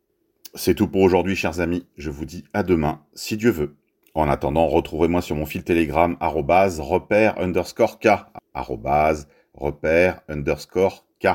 C'est 0.54 0.74
tout 0.74 0.88
pour 0.88 1.02
aujourd'hui, 1.02 1.36
chers 1.36 1.60
amis. 1.60 1.84
Je 1.98 2.08
vous 2.08 2.24
dis 2.24 2.44
à 2.54 2.62
demain, 2.62 3.02
si 3.12 3.36
Dieu 3.36 3.50
veut. 3.50 3.76
En 4.14 4.28
attendant, 4.28 4.68
retrouvez-moi 4.68 5.22
sur 5.22 5.34
mon 5.34 5.44
fil 5.44 5.64
Telegram, 5.64 6.16
repère 6.20 7.36
underscore 7.38 7.98
K, 7.98 8.08
repère 9.54 10.20
underscore 10.28 11.04
K. 11.20 11.28